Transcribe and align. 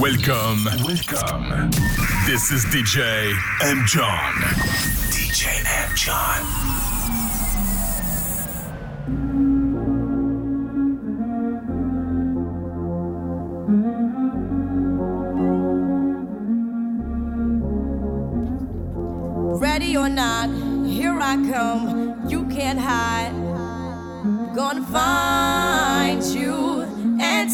Welcome. 0.00 0.64
Welcome. 0.82 1.70
This 2.24 2.50
is 2.50 2.64
DJ 2.72 3.34
M. 3.62 3.84
John. 3.86 4.32
DJ 5.10 5.60
M. 5.66 5.94
John. 5.94 6.40
Ready 19.60 19.98
or 19.98 20.08
not, 20.08 20.48
here 20.86 21.20
I 21.20 21.36
come. 21.52 22.26
You 22.26 22.46
can't 22.46 22.78
hide. 22.78 23.34
Gonna 24.54 24.82
find 24.86 26.22
you 26.24 26.59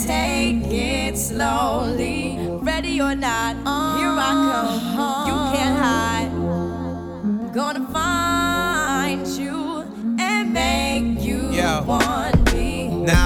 take 0.05 0.65
it 0.71 1.17
slowly. 1.17 2.39
Ready 2.61 3.01
or 3.01 3.15
not, 3.15 3.57
here 3.97 4.13
I 4.13 4.33
come. 4.53 5.27
You 5.29 5.37
can't 5.57 5.79
hide. 5.79 6.33
Gonna 7.55 7.87
find 7.93 9.27
you 9.27 9.85
and 10.19 10.53
make 10.53 11.23
you 11.25 11.51
Yeah. 11.51 11.81
want 11.81 12.05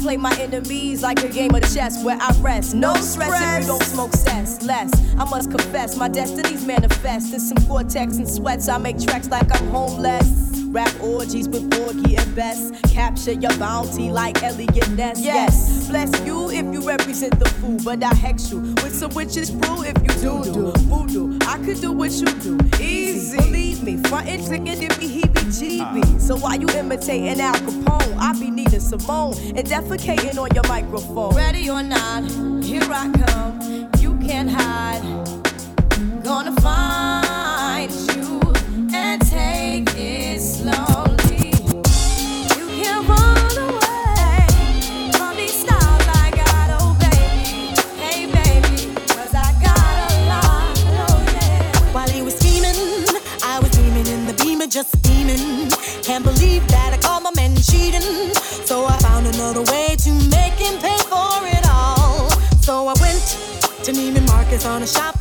I 0.00 0.02
play 0.02 0.16
my 0.16 0.34
enemies 0.38 1.02
like 1.02 1.22
a 1.24 1.28
game 1.28 1.54
of 1.54 1.62
chess 1.74 2.02
where 2.02 2.16
I 2.18 2.32
rest. 2.40 2.74
No 2.74 2.94
stress 2.94 3.38
if 3.38 3.60
you 3.60 3.66
don't 3.66 3.82
smoke 3.82 4.14
cess. 4.14 4.62
Less, 4.62 4.90
I 5.18 5.24
must 5.28 5.50
confess, 5.50 5.94
my 5.94 6.08
destinies 6.08 6.64
manifest. 6.64 7.34
In 7.34 7.40
some 7.40 7.58
cortex 7.68 8.16
and 8.16 8.26
sweats, 8.26 8.66
I 8.70 8.78
make 8.78 8.98
tracks 8.98 9.28
like 9.28 9.54
I'm 9.54 9.68
homeless. 9.68 10.56
Rap 10.68 10.90
orgies 11.02 11.50
with 11.50 11.70
Porgy 11.70 12.16
and 12.16 12.34
Bess. 12.34 12.70
Capture 12.90 13.32
your 13.32 13.54
bounty 13.58 14.10
like 14.10 14.42
Eliot 14.42 14.88
Ness. 14.92 15.20
Yes, 15.20 15.88
bless 15.88 16.10
you 16.24 16.48
if 16.48 16.64
you 16.72 16.80
represent 16.80 17.38
the 17.38 17.50
fool, 17.50 17.78
but 17.84 18.02
I 18.02 18.14
hex 18.14 18.50
you 18.50 18.60
with 18.60 18.94
some 18.94 19.12
witches 19.12 19.50
brew 19.50 19.82
if 19.84 19.98
you 20.00 20.20
do 20.22 20.44
do 20.44 20.72
voodoo. 20.88 21.38
I 21.46 21.58
could 21.58 21.78
do 21.82 21.92
what 21.92 22.10
you 22.12 22.26
do, 22.40 22.58
easy. 22.80 23.36
Believe 23.36 23.82
me, 23.82 23.98
frontin' 24.04 24.40
trickin' 24.40 24.80
it 24.80 24.98
be 24.98 25.08
So 25.50 26.36
why 26.36 26.54
you 26.54 26.68
imitating 26.68 27.40
Al 27.40 27.54
Capone, 27.54 28.16
I 28.18 28.32
be 28.38 28.52
Nina 28.52 28.78
Simone 28.78 29.34
and 29.56 29.66
defecating 29.66 30.38
on 30.38 30.48
your 30.54 30.62
microphone. 30.68 31.34
Ready 31.34 31.68
or 31.68 31.82
not, 31.82 32.22
here 32.62 32.86
I 32.88 33.10
come. 33.10 33.90
You 33.98 34.14
can't 34.24 34.48
hide. 34.48 35.02
Gonna 36.22 36.52
find 36.60 36.99
Marcus 64.60 64.66
on 64.66 64.82
a 64.82 64.86
shopping 64.86 65.19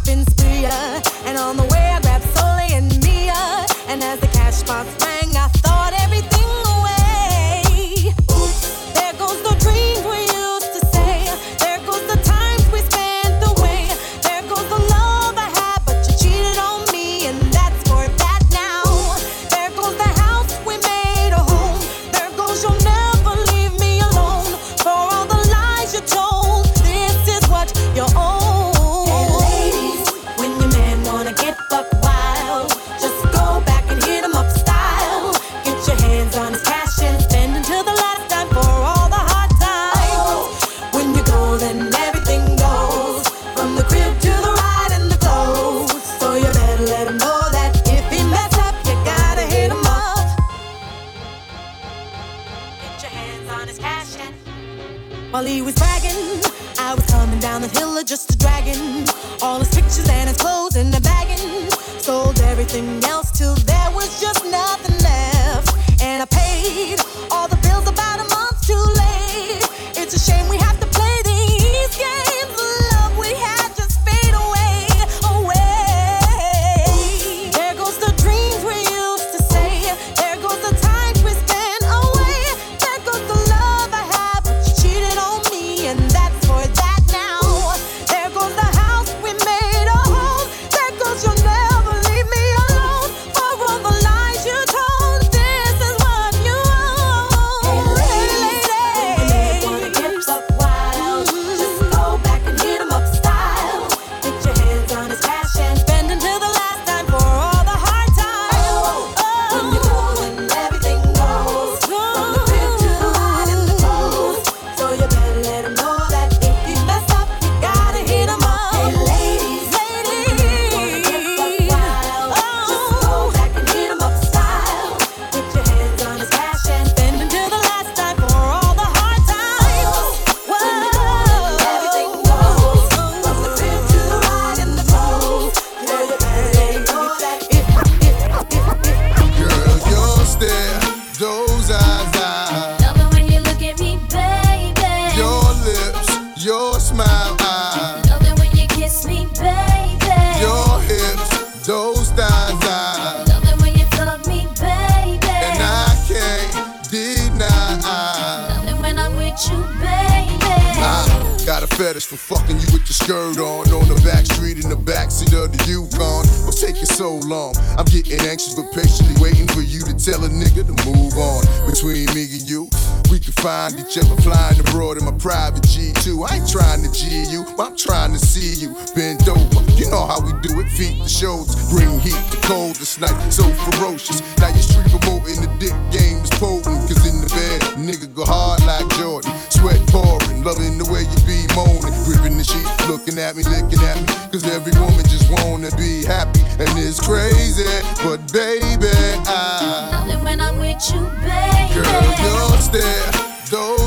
fetish 161.79 162.07
for 162.07 162.17
fucking 162.17 162.59
you 162.59 162.67
with 162.75 162.83
your 162.91 162.99
skirt 162.99 163.39
on. 163.39 163.63
On 163.71 163.87
the 163.87 163.95
back 164.03 164.27
street 164.27 164.59
in 164.59 164.67
the 164.67 164.75
backseat 164.75 165.31
of 165.31 165.47
the 165.55 165.59
Yukon. 165.63 166.27
What's 166.43 166.59
taking 166.59 166.83
so 166.83 167.15
long? 167.23 167.55
I'm 167.79 167.87
getting 167.87 168.19
anxious 168.27 168.51
but 168.51 168.67
patiently 168.75 169.15
waiting 169.23 169.47
for 169.55 169.63
you 169.63 169.79
to 169.87 169.95
tell 169.95 170.19
a 170.19 170.27
nigga 170.27 170.67
to 170.67 170.75
move 170.83 171.15
on. 171.15 171.47
Between 171.63 172.11
me 172.11 172.27
and 172.35 172.43
you, 172.43 172.67
we 173.07 173.15
can 173.15 173.31
find 173.39 173.79
each 173.79 173.95
other 173.95 174.19
flying 174.19 174.59
abroad 174.59 174.99
in 174.99 175.07
my 175.07 175.15
private 175.15 175.63
G2. 175.63 176.27
I 176.27 176.43
ain't 176.43 176.51
trying 176.51 176.83
to 176.83 176.91
G 176.91 177.23
you, 177.31 177.47
but 177.55 177.71
I'm 177.71 177.77
trying 177.79 178.11
to 178.11 178.19
see 178.19 178.59
you 178.59 178.75
bend 178.91 179.23
over. 179.31 179.63
You 179.79 179.87
know 179.87 180.03
how 180.03 180.19
we 180.19 180.35
do 180.43 180.59
it, 180.59 180.67
feet 180.75 180.99
to 180.99 181.07
shoulders, 181.07 181.55
bring 181.71 181.95
heat 182.03 182.19
to 182.35 182.37
cold 182.43 182.75
this 182.75 182.99
night, 182.99 183.15
so 183.31 183.47
ferocious. 183.71 184.19
Now 184.43 184.51
you 184.51 184.59
street 184.59 184.91
promoting 184.91 185.39
the 185.47 185.51
dick 185.63 185.75
game 185.95 186.19
is 186.27 186.33
potent, 186.35 186.75
cause 186.91 187.07
in 187.07 187.23
the 187.23 187.29
bed, 187.31 187.63
nigga 187.79 188.11
go 188.11 188.27
hard 188.27 188.59
like 188.67 188.83
Jordan. 188.99 189.31
Sweat 189.47 189.79
pouring, 189.87 190.43
loving 190.43 190.75
the 190.75 190.87
way 190.91 191.07
you 191.07 191.18
moaning, 191.59 191.95
gripping 192.05 192.37
the 192.37 192.43
sheet, 192.43 192.67
looking 192.87 193.17
at 193.19 193.35
me, 193.35 193.43
licking 193.43 193.83
at 193.83 193.97
me, 193.99 194.07
cause 194.31 194.45
every 194.47 194.73
woman 194.79 195.03
just 195.07 195.27
wanna 195.31 195.71
be 195.75 196.05
happy, 196.05 196.41
and 196.59 196.71
it's 196.79 196.99
crazy, 196.99 197.67
but 198.03 198.19
baby, 198.31 198.91
I. 199.27 200.05
Love 200.07 200.09
it 200.15 200.23
when 200.23 200.39
I'm 200.39 200.57
with 200.59 200.81
you, 200.91 201.01
baby. 201.25 201.75
Girl, 201.75 202.09
your 202.23 202.57
stare, 202.67 203.11
those 203.51 203.78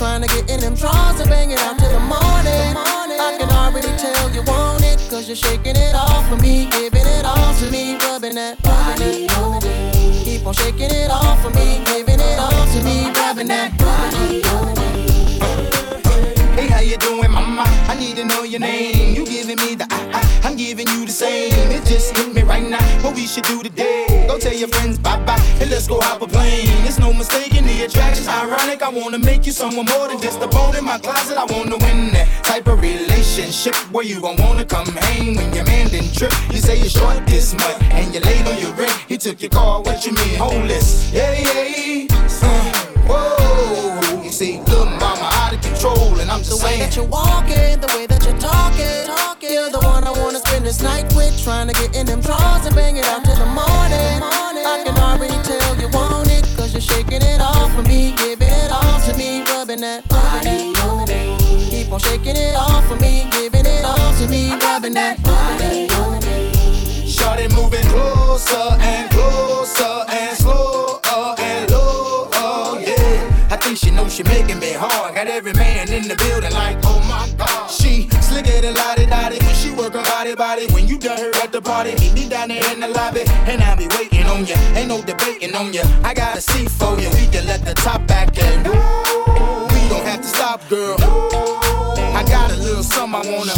trying 0.00 0.22
to 0.22 0.28
get 0.28 0.48
in 0.48 0.60
them 0.60 0.74
drawers 0.74 1.20
and 1.20 1.28
bang 1.28 1.50
it 1.50 1.58
out 1.60 1.78
till 1.78 1.92
the 1.92 2.00
morning. 2.00 2.72
I 3.20 3.36
can 3.38 3.50
already 3.50 3.92
tell 3.98 4.30
you 4.32 4.40
want 4.44 4.82
it, 4.82 4.96
cause 5.10 5.28
you're 5.28 5.36
shaking 5.36 5.76
it 5.76 5.94
off 5.94 6.26
for 6.26 6.36
me, 6.36 6.70
giving 6.70 7.04
it 7.04 7.26
all 7.26 7.54
to 7.60 7.70
me, 7.70 7.98
rubbing 7.98 8.34
that 8.36 8.56
body. 8.62 9.28
Keep 10.24 10.46
on 10.46 10.54
shaking 10.54 10.88
it 10.88 11.10
off 11.10 11.42
for 11.42 11.50
me, 11.50 11.84
giving 11.84 12.18
it 12.18 12.38
all 12.38 12.64
to 12.72 12.82
me, 12.82 13.12
rubbing 13.12 13.48
that 13.48 13.76
body. 13.76 14.40
Hey, 16.56 16.68
how 16.68 16.80
you 16.80 16.96
doing, 16.96 17.30
mama? 17.30 17.64
I 17.86 17.94
need 18.00 18.16
to 18.16 18.24
know 18.24 18.42
your 18.42 18.60
name. 18.60 19.14
You 19.14 19.26
giving 19.26 19.58
me 19.58 19.74
the 19.74 19.86
I, 19.90 20.00
I, 20.16 20.48
I'm 20.48 20.56
giving 20.56 20.88
you 20.88 21.04
the 21.04 21.12
same. 21.12 21.52
It 21.70 21.84
just 21.84 22.16
hit 22.16 22.32
me 22.32 22.40
right 22.40 22.66
now. 22.66 22.82
What 23.02 23.14
we 23.14 23.26
should 23.26 23.44
do 23.44 23.62
today? 23.62 24.09
Go 24.30 24.38
tell 24.38 24.54
your 24.54 24.68
friends 24.68 24.96
bye 24.96 25.18
bye 25.24 25.42
and 25.60 25.68
let's 25.72 25.88
go 25.88 26.00
hop 26.00 26.22
a 26.22 26.26
plane. 26.28 26.68
It's 26.86 27.00
no 27.00 27.12
mistake 27.12 27.52
in 27.56 27.66
the 27.66 27.82
attraction's 27.82 28.28
ironic. 28.28 28.80
I 28.80 28.88
wanna 28.88 29.18
make 29.18 29.44
you 29.44 29.50
someone 29.50 29.86
more 29.86 30.06
than 30.06 30.20
just 30.20 30.40
a 30.40 30.46
bone 30.46 30.76
in 30.76 30.84
my 30.84 30.98
closet. 30.98 31.36
I 31.36 31.46
wanna 31.46 31.76
win 31.78 32.12
that 32.12 32.28
type 32.44 32.68
of 32.68 32.80
relationship 32.80 33.74
where 33.90 34.04
you 34.04 34.20
gon' 34.20 34.36
wanna 34.36 34.64
come 34.64 34.86
hang 34.86 35.34
when 35.34 35.52
your 35.52 35.64
man 35.64 35.88
didn't 35.88 36.14
trip. 36.14 36.32
You 36.52 36.58
say 36.58 36.78
you're 36.78 36.88
short 37.00 37.26
this 37.26 37.54
much 37.54 37.82
and 37.90 38.14
you're 38.14 38.22
late 38.22 38.46
on 38.46 38.56
your 38.62 38.72
rent. 38.74 38.92
He 39.08 39.18
took 39.18 39.42
your 39.42 39.50
car. 39.50 39.82
What 39.82 40.06
you 40.06 40.12
mean 40.12 40.36
homeless? 40.38 41.12
Yeah, 41.12 41.32
yeah. 41.32 42.06
Uh, 42.40 42.72
whoa. 43.10 44.22
You 44.22 44.30
see, 44.30 44.60
little 44.60 44.86
mama 44.86 45.28
out 45.42 45.54
of 45.54 45.60
control, 45.60 46.20
and 46.20 46.30
I'm 46.30 46.38
just 46.38 46.50
The 46.50 46.64
way 46.64 46.78
saying. 46.78 46.80
that 46.82 46.94
you're 46.94 47.04
walking, 47.04 47.80
the 47.80 47.90
way 47.96 48.06
that 48.06 48.24
you're 48.24 48.38
talking, 48.38 49.06
talking. 49.06 49.50
You're 49.50 49.70
the 49.70 49.80
one 49.80 50.04
I 50.04 50.12
wanna 50.12 50.38
spend 50.38 50.64
this 50.64 50.80
night 50.82 51.12
with, 51.16 51.34
trying 51.42 51.66
to 51.66 51.74
get 51.74 51.96
in 51.96 52.06
them 52.06 52.20
drawers 52.20 52.64
and 52.64 52.76
bang 52.76 52.96
it 52.96 53.04
out 53.06 53.24
till 53.24 53.34
the 53.34 53.46
morning. 53.46 53.69
Me, 59.80 59.86
that 59.86 60.08
body. 60.08 61.70
Keep 61.70 61.92
on 61.92 62.00
shaking 62.00 62.36
it 62.36 62.54
off 62.56 62.86
for 62.86 62.96
me, 62.96 63.26
giving 63.32 63.66
it 63.66 63.84
all 63.84 64.14
to 64.14 64.28
me, 64.28 64.52
rubbing 64.60 64.94
that 64.94 65.22
body. 65.22 65.88
Shorty 67.08 67.48
moving 67.54 67.86
closer 67.88 68.76
and 68.80 69.10
closer 69.10 70.04
and 70.08 70.36
slower 70.36 71.00
and 71.38 71.70
lower, 71.70 72.80
yeah. 72.80 73.48
I 73.50 73.56
think 73.56 73.78
she 73.78 73.90
knows 73.90 74.14
she 74.14 74.22
making 74.24 74.58
me 74.58 74.72
hard. 74.72 75.14
Got 75.14 75.28
every 75.28 75.52
man 75.54 75.90
in 75.90 76.08
the 76.08 76.16
building 76.16 76.52
like, 76.52 76.78
oh 76.84 77.00
my 77.08 77.28
god. 77.36 77.70
She 77.70 78.08
slicker 78.20 78.60
than 78.60 78.74
lottie 78.74 79.06
dottie 79.06 79.38
when 79.44 79.54
she 79.54 79.70
work 79.70 79.94
her 79.94 80.02
body 80.02 80.34
body. 80.34 80.66
When 80.72 80.86
you 80.88 80.98
done 80.98 81.18
her 81.18 81.30
at 81.42 81.52
the 81.52 81.62
party, 81.62 81.94
meet 82.00 82.14
me 82.14 82.28
down 82.28 82.48
there 82.48 82.72
in 82.72 82.80
the 82.80 82.88
lobby, 82.88 83.22
and 83.46 83.62
I'll 83.62 83.76
be 83.76 83.88
waiting 83.96 84.26
on 84.26 84.46
ya. 84.46 84.56
Ain't 84.76 84.88
no 84.88 85.00
debating 85.02 85.54
on 85.54 85.72
ya. 85.72 85.82
I 86.04 86.14
got 86.14 86.36
a 86.36 86.40
seat 86.40 86.70
for 86.70 86.98
you. 87.00 87.08
We 87.10 87.26
can 87.28 87.46
let 87.46 87.64
the 87.64 87.74
top 87.74 88.06
back 88.06 88.30
we 88.36 88.62
don't 88.64 89.09
girl. 90.68 90.96
I 91.00 92.24
got 92.26 92.50
a 92.50 92.56
little 92.56 92.82
something 92.82 93.14
I 93.14 93.36
wanna. 93.36 93.54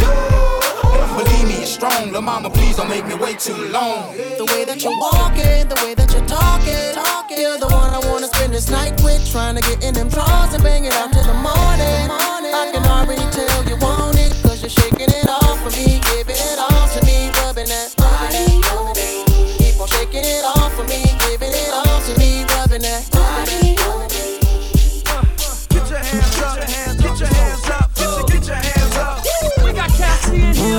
Believe 1.17 1.49
me, 1.49 1.55
it's 1.63 1.73
strong. 1.73 2.13
Lil' 2.13 2.23
mama, 2.23 2.51
please 2.51 2.77
don't 2.77 2.89
make 2.89 3.07
me 3.07 3.15
wait 3.15 3.39
too 3.39 3.57
long. 3.69 4.17
The 4.17 4.47
way 4.53 4.65
that 4.65 4.83
you're 4.83 4.97
walking, 4.99 5.69
the 5.69 5.81
way 5.85 5.95
that 5.95 6.13
you're 6.13 6.27
talking, 6.27 6.95
talking. 6.95 7.39
You're 7.39 7.59
the 7.59 7.69
one 7.69 7.91
I 7.93 8.01
wanna 8.11 8.29
spend 8.29 8.53
this 8.53 8.71
night 8.71 9.01
with, 9.03 9.31
trying 9.31 9.57
to 9.57 9.63
get 9.63 9.83
in 9.85 9.95
them 9.95 10.09
drawers 10.09 10.55
and 10.55 10.63
bang 10.63 10.85
it 10.85 10.93
out 10.95 11.13
till 11.13 11.25
the 11.25 11.35
morning. 11.35 11.72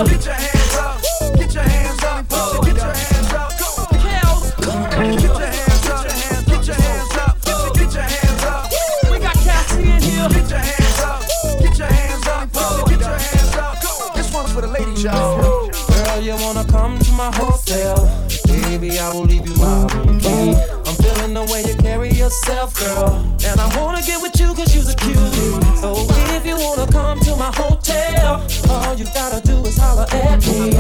Here. 0.07 0.17
Get 0.17 0.25
your 0.25 0.33
hands 0.33 0.75
up, 0.75 1.01
get 1.35 1.53
your 1.53 1.63
hands 1.63 2.03
up, 2.03 2.29
get 2.65 2.75
your 2.75 2.93
hands 2.93 3.33
up. 3.33 3.49
Get 4.93 5.23
your 5.23 5.39
hands 5.39 5.87
up, 5.89 6.03
get 6.45 6.67
your 6.67 6.75
hands 6.75 7.17
up, 7.17 7.35
get 7.75 7.93
your 7.93 8.03
hands 8.03 8.43
up. 8.43 8.71
We 9.11 9.19
got 9.19 9.35
Cassie 9.35 9.83
in 9.83 10.01
here. 10.01 10.29
Get 10.29 10.49
your 10.49 10.59
hands 10.59 10.99
up, 10.99 11.21
get 11.59 11.77
your 11.77 11.87
hands 11.87 12.27
up, 12.27 12.53
get 12.89 12.99
your 12.99 13.09
hands 13.09 13.55
up. 13.55 14.15
This 14.15 14.33
one's 14.33 14.51
for 14.53 14.61
the 14.61 14.67
ladies, 14.67 15.03
y'all. 15.03 15.69
Girl, 15.71 16.19
you 16.21 16.35
wanna 16.35 16.65
come 16.65 16.99
to 16.99 17.11
my 17.13 17.31
hotel? 17.35 17.95
Baby, 18.47 18.99
I 18.99 19.13
will 19.13 19.23
leave 19.25 19.47
you 19.47 19.55
my 19.55 19.85
room 19.93 20.19
key. 20.19 20.55
I'm 20.85 20.95
feeling 20.95 21.33
the 21.33 21.43
way 21.51 21.63
you 21.63 21.75
carry 21.75 22.11
yourself, 22.11 22.77
girl. 22.79 23.15
And 23.45 23.59
I 23.59 23.67
wanna 23.79 24.01
get 24.01 24.21
with 24.21 24.39
you 24.39 24.53
cause 24.53 24.73
you're 24.75 24.89
a 24.89 24.95
cutie. 24.95 25.59
So 25.77 25.95
if 26.35 26.45
you 26.45 26.55
wanna 26.55 26.87
come 26.91 27.19
to 27.21 27.35
my 27.35 27.51
hotel, 27.53 28.41
all 28.69 28.95
you 28.95 29.05
gotta 29.13 29.41
holler 30.13 30.37
me. 30.37 30.73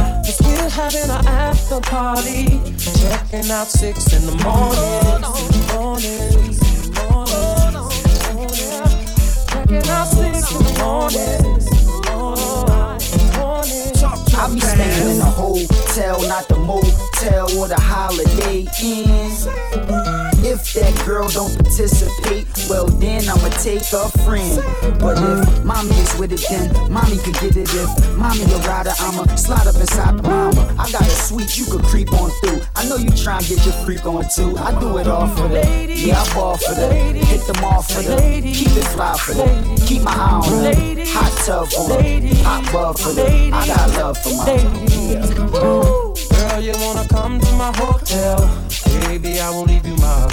We're 0.43 0.69
having 0.69 1.09
an 1.09 1.27
after 1.27 1.79
party. 1.81 2.59
Checking 2.77 3.51
out 3.51 3.67
six 3.67 4.13
in 4.13 4.25
the 4.25 4.35
morning. 4.43 5.33
Be 14.53 14.59
staying 14.59 15.15
in 15.15 15.21
a 15.21 15.25
hotel, 15.25 16.21
not 16.27 16.47
the 16.47 16.57
motel 16.57 17.57
or 17.57 17.67
the 17.67 17.79
holiday 17.79 18.67
inn. 18.83 20.12
If 20.45 20.73
that 20.73 21.05
girl 21.05 21.29
don't 21.29 21.55
participate, 21.55 22.47
well 22.69 22.87
then 22.87 23.27
I'ma 23.29 23.49
take 23.63 23.87
a 23.93 24.09
friend. 24.23 24.61
But 24.99 25.17
if 25.17 25.63
mommy 25.63 25.95
is 25.95 26.15
with 26.17 26.33
it, 26.33 26.45
then 26.49 26.91
mommy 26.91 27.17
could 27.17 27.35
get 27.35 27.55
it. 27.55 27.69
If 27.73 28.17
mommy 28.17 28.43
a 28.43 28.57
rider, 28.67 28.93
I'ma 28.99 29.23
slide 29.35 29.67
up 29.67 29.75
inside 29.75 30.21
mama. 30.21 30.75
I 30.77 30.91
got 30.91 31.01
a 31.01 31.09
suite 31.09 31.57
you 31.57 31.65
could 31.65 31.83
creep 31.83 32.11
on 32.13 32.29
through. 32.41 32.61
I 32.75 32.87
know 32.89 32.97
you 32.97 33.09
try 33.11 33.37
and 33.37 33.47
get 33.47 33.63
your 33.65 33.73
freak 33.85 34.05
on 34.05 34.25
too. 34.35 34.57
I 34.57 34.77
do 34.79 34.97
it 34.97 35.07
all 35.07 35.27
for 35.27 35.47
the 35.47 35.63
yeah, 35.89 36.21
I 36.21 36.33
ball 36.33 36.57
for 36.57 36.73
the 36.75 36.93
hit 36.93 37.47
them 37.47 37.63
off 37.63 37.87
for 37.89 38.01
the 38.01 38.41
keep 38.41 38.75
it 38.75 38.87
fly 38.93 39.15
for 39.17 39.33
the 39.33 39.83
keep 39.85 40.01
my 40.01 40.11
eye 40.11 40.41
on 40.43 40.63
the 40.63 41.05
hot 41.07 41.31
tub 41.45 41.67
for 41.69 41.87
the 41.87 42.35
hot 42.43 42.71
bub 42.71 42.97
for 42.97 43.13
the 43.13 43.49
I 43.53 43.67
got 43.67 43.89
love 43.91 44.17
for 44.17 44.33
my 44.35 46.13
Girl, 46.33 46.61
you 46.61 46.73
wanna 46.81 47.07
come 47.07 47.39
to 47.39 47.51
my 47.53 47.71
hotel? 47.75 48.37
Baby, 49.07 49.39
I 49.39 49.49
won't 49.49 49.69
leave 49.69 49.85
you 49.85 49.95
my 49.97 50.32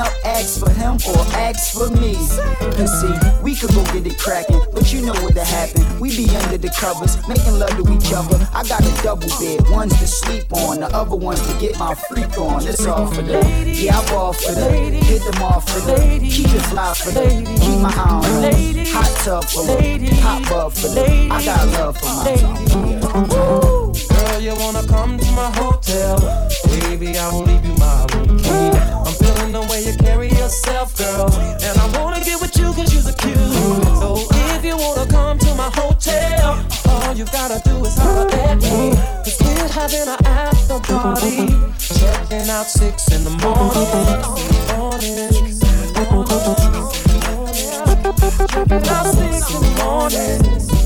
up, 0.00 0.12
ask 0.24 0.58
for 0.58 0.70
him 0.70 0.96
or 1.08 1.20
ask 1.36 1.76
for 1.76 1.90
me. 2.00 2.16
And 2.80 2.88
see, 2.88 3.14
we 3.42 3.54
could 3.54 3.70
go 3.70 3.84
get 3.92 4.06
it 4.06 4.18
cracking, 4.18 4.60
but 4.72 4.92
you 4.92 5.04
know 5.04 5.12
what'll 5.20 5.44
happen. 5.44 5.84
We 6.00 6.16
be 6.16 6.28
under 6.36 6.58
the 6.58 6.70
covers, 6.70 7.16
making 7.28 7.58
love 7.58 7.76
to 7.76 7.84
each 7.92 8.12
other. 8.12 8.40
I 8.54 8.64
got 8.64 8.80
a 8.80 9.02
double 9.02 9.28
bed, 9.38 9.68
one's 9.70 9.98
to 10.00 10.06
sleep 10.06 10.52
on, 10.52 10.80
the 10.80 10.86
other 10.96 11.16
one's 11.16 11.40
to 11.46 11.60
get 11.60 11.78
my 11.78 11.94
freak 11.94 12.36
on. 12.38 12.66
It's 12.66 12.86
all 12.86 13.06
for 13.06 13.22
them. 13.22 13.44
Yeah, 13.66 13.98
I 13.98 14.10
ball 14.10 14.32
for 14.32 14.52
them. 14.52 14.92
Hit 14.92 15.22
them 15.22 15.42
off 15.42 15.68
for 15.68 15.80
them. 15.80 16.20
Keep 16.20 16.46
it 16.46 16.62
fly 16.72 16.94
for 16.94 17.10
them. 17.10 17.44
Keep 17.44 17.80
my 17.80 17.92
eye 17.92 18.22
on 18.24 18.42
them. 18.42 18.86
Hot 18.86 19.10
tub 19.24 19.44
for 19.44 19.66
them. 19.66 20.04
hot 20.16 20.50
up 20.52 20.72
for 20.72 20.88
them. 20.88 21.32
I 21.32 21.44
got 21.44 21.68
love 21.68 21.96
for 21.98 22.06
my 22.06 22.90
Girl, 24.08 24.40
you 24.40 24.54
wanna 24.56 24.86
come 24.86 25.18
to 25.18 25.32
my 25.32 25.50
hotel? 25.52 26.18
Baby, 26.66 27.18
I 27.18 27.32
will 27.32 27.42
leave 27.42 27.64
you 27.64 27.74
my 27.74 28.09
yourself, 30.50 30.96
girl. 30.96 31.30
And 31.62 31.78
I 31.78 31.86
wanna 31.96 32.24
get 32.24 32.40
with 32.40 32.56
you 32.58 32.72
cause 32.72 32.92
you're 32.92 33.02
so 33.02 33.12
cute. 33.12 33.36
So 34.02 34.26
if 34.56 34.64
you 34.64 34.76
wanna 34.76 35.06
come 35.06 35.38
to 35.38 35.54
my 35.54 35.70
hotel, 35.74 36.66
all 36.88 37.14
you 37.14 37.24
gotta 37.26 37.60
do 37.64 37.84
is 37.84 37.96
holler 37.96 38.28
at 38.34 38.56
me. 38.56 38.90
Cause 39.24 39.38
we're 39.40 39.68
having 39.68 40.08
an 40.08 40.18
after 40.26 40.80
party. 40.80 41.46
Checking 41.78 42.50
out 42.50 42.66
six 42.66 43.08
in 43.14 43.22
the 43.22 43.30
morning. 43.30 44.20
Morning. 44.74 45.30
Checking 48.48 48.88
out 48.88 49.06
six 49.06 49.54
in 49.54 49.60
the 49.62 49.72
morning. 49.78 50.79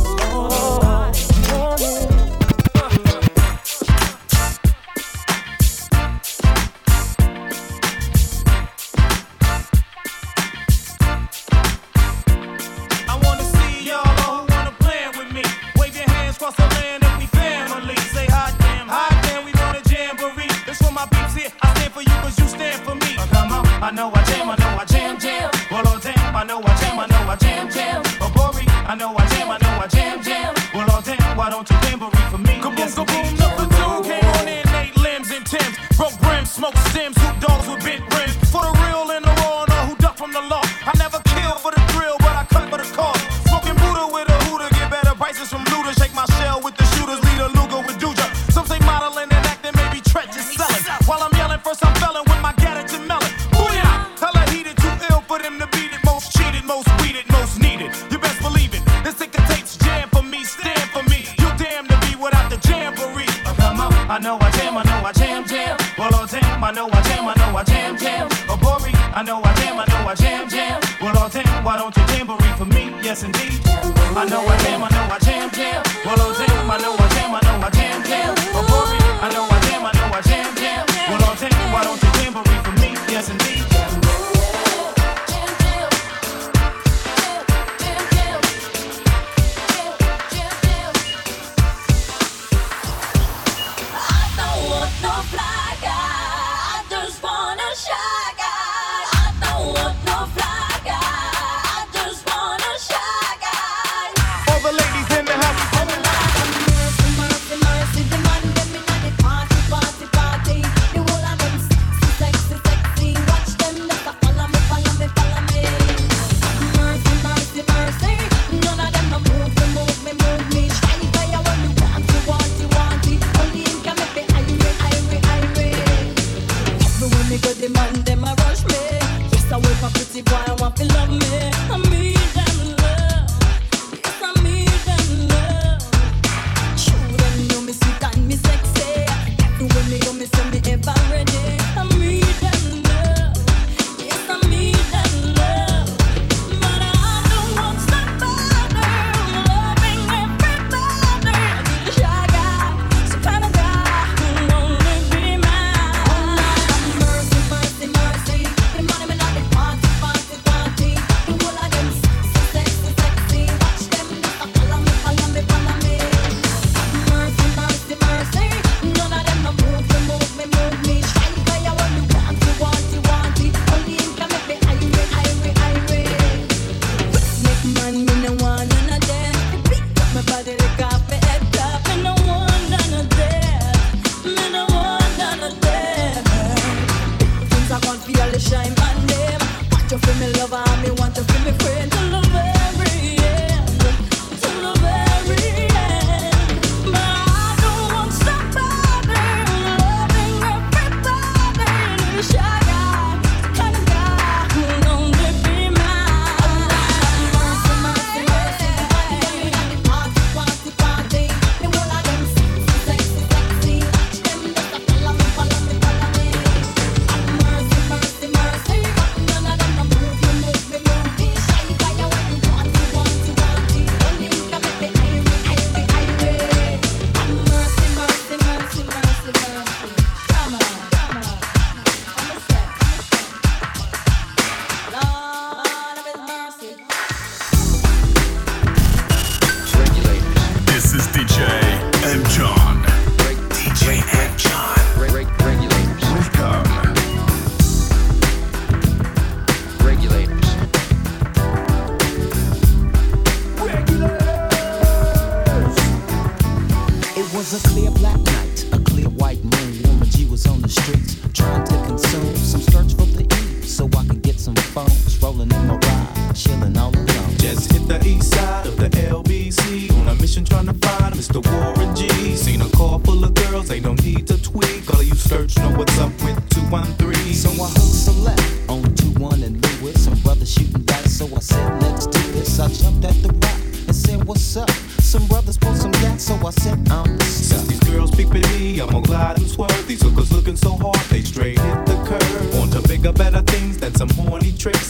was 257.52 257.62
a 257.62 257.68
clear 257.68 257.90
black 257.90 258.18
night, 258.20 258.64
a 258.72 258.78
clear 258.78 259.08
white 259.20 259.42
moon. 259.44 259.82
Warren 259.82 260.08
G 260.08 260.24
was 260.26 260.46
on 260.46 260.62
the 260.62 260.68
streets 260.68 261.16
trying 261.34 261.64
to 261.66 261.76
consume 261.84 262.36
some 262.36 262.62
skirts 262.62 262.94
from 262.94 263.12
the 263.12 263.24
E 263.24 263.66
so 263.66 263.86
I 263.98 264.06
could 264.06 264.22
get 264.22 264.40
some 264.40 264.54
phones 264.56 265.22
rolling 265.22 265.50
in 265.50 265.66
my 265.66 265.76
ride, 265.76 266.32
chilling 266.34 266.76
all 266.78 266.88
alone. 266.96 267.36
Just 267.36 267.70
hit 267.70 267.86
the 267.86 268.00
east 268.06 268.32
side 268.32 268.66
of 268.66 268.76
the 268.78 268.88
LBC 268.88 269.92
on 270.00 270.08
a 270.08 270.14
mission 270.22 270.44
trying 270.44 270.66
to 270.66 270.74
find 270.86 271.14
Mr. 271.14 271.44
Warren 271.44 271.94
G. 271.94 272.08
Seen 272.34 272.62
a 272.62 272.68
car 272.70 272.98
full 273.00 273.22
of 273.22 273.34
girls, 273.34 273.70
ain't 273.70 273.84
no 273.84 273.92
need 273.92 274.26
to 274.28 274.40
tweak. 274.40 274.88
All 274.94 275.00
of 275.00 275.06
you 275.06 275.14
search 275.14 275.58
know 275.58 275.72
what's 275.76 275.98
up 275.98 276.12
with 276.24 276.38
213. 276.48 277.34
So 277.34 277.50
I 277.50 277.68
hooked 277.68 277.94
select 278.08 278.43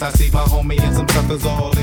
I 0.04 0.10
see 0.10 0.30
my 0.30 0.42
homie 0.42 0.78
and 0.80 0.94
some 0.94 1.08
suckers 1.08 1.46
all 1.46 1.73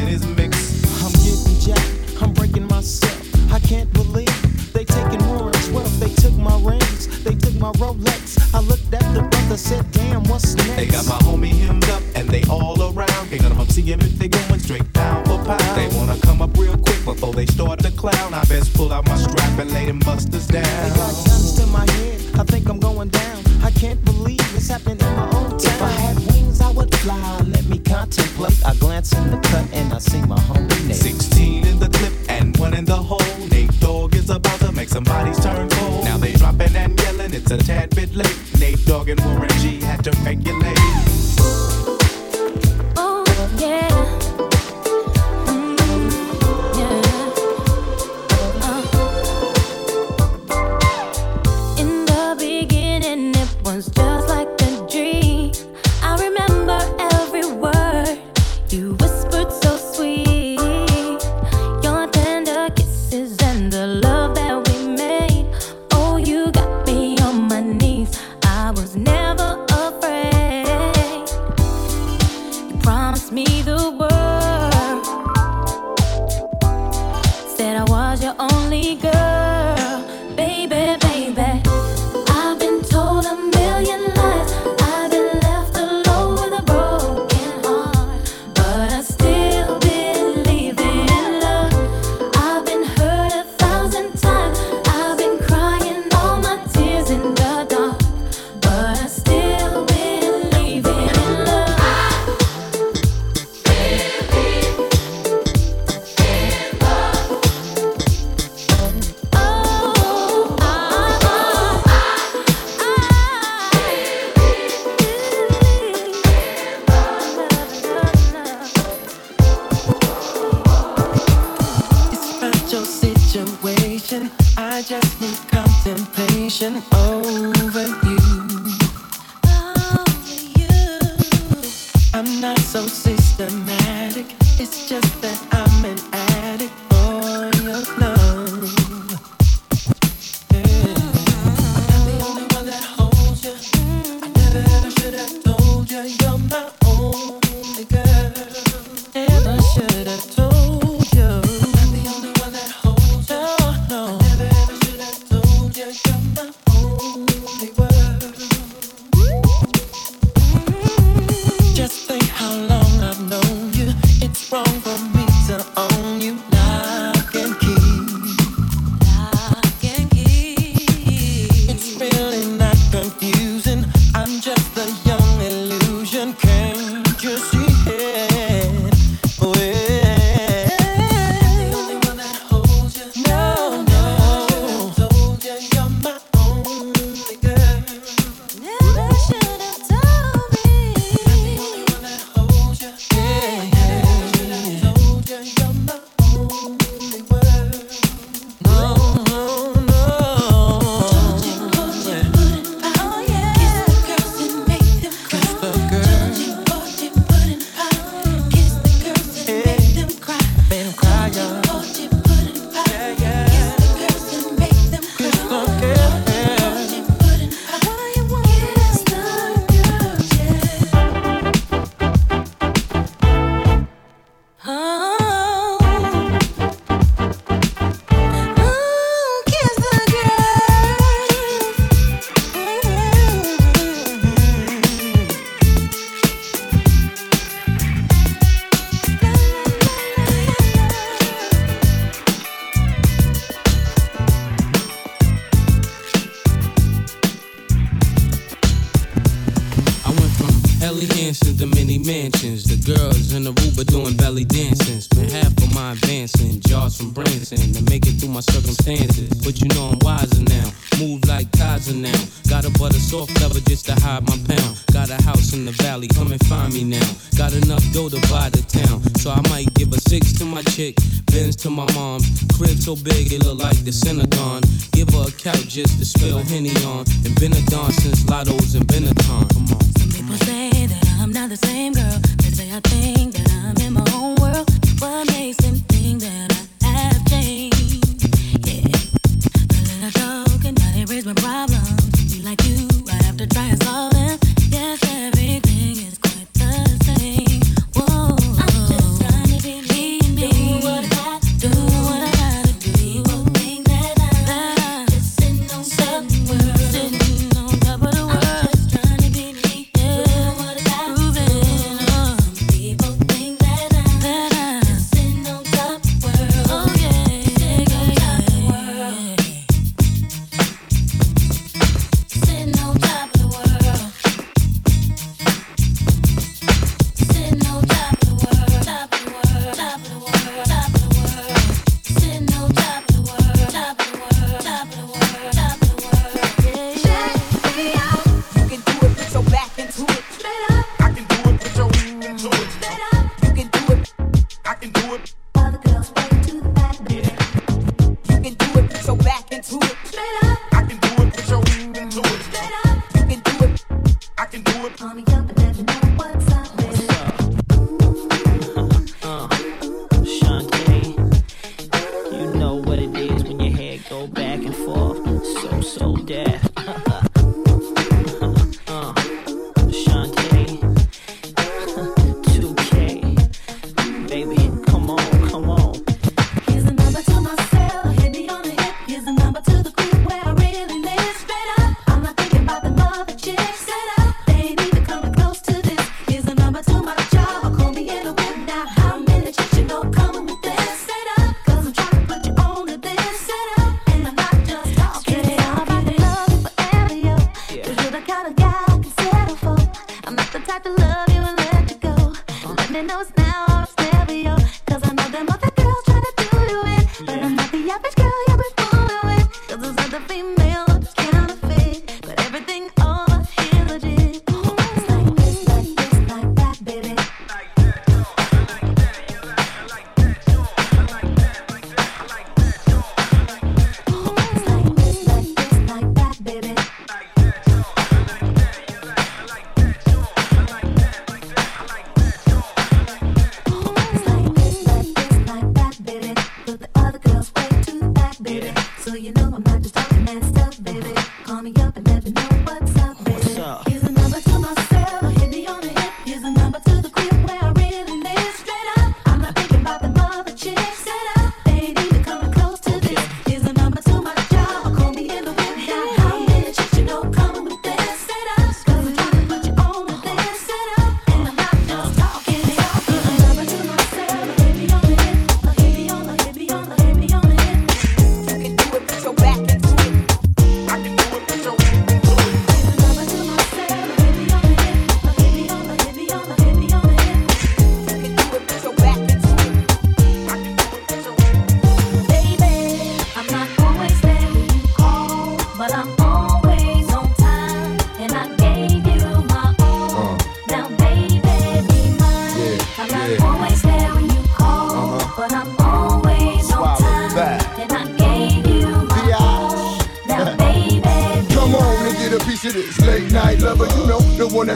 Benz 271.41 271.55
to 271.55 271.71
my 271.71 271.91
mom's. 271.93 272.25
Crib 272.55 272.77
so 272.77 272.95
big 272.95 273.33
it 273.33 273.43
look 273.43 273.57
like 273.57 273.83
the 273.83 273.91
Synagogue. 273.91 274.63
Give 274.91 275.09
her 275.09 275.25
a 275.27 275.31
couch 275.31 275.67
just 275.69 275.97
to 275.97 276.05
spill 276.05 276.37
Henny 276.37 276.75
on. 276.85 277.05
And 277.25 277.33
been 277.39 277.53
a 277.53 277.61
don 277.65 277.91
since 277.91 278.23
Lotto's 278.29 278.75
and 278.75 278.85
Benetton. 278.85 279.49
Come 279.49 279.73
on. 279.73 279.81
Some 279.97 280.11
people 280.11 280.37
say 280.45 280.85
that 280.85 281.03
I'm 281.19 281.31
not 281.31 281.49
the 281.49 281.57
same 281.57 281.93
girl. 281.93 282.19
They 282.37 282.51
say 282.51 282.69
I 282.71 282.79
think 282.81 283.33
that 283.33 283.49
I'm 283.65 283.77
in 283.85 283.93
my 283.93 284.05
own 284.13 284.35
world. 284.35 284.69
What 284.99 285.27
makes 285.33 285.60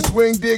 swing 0.02 0.36
dick. 0.36 0.55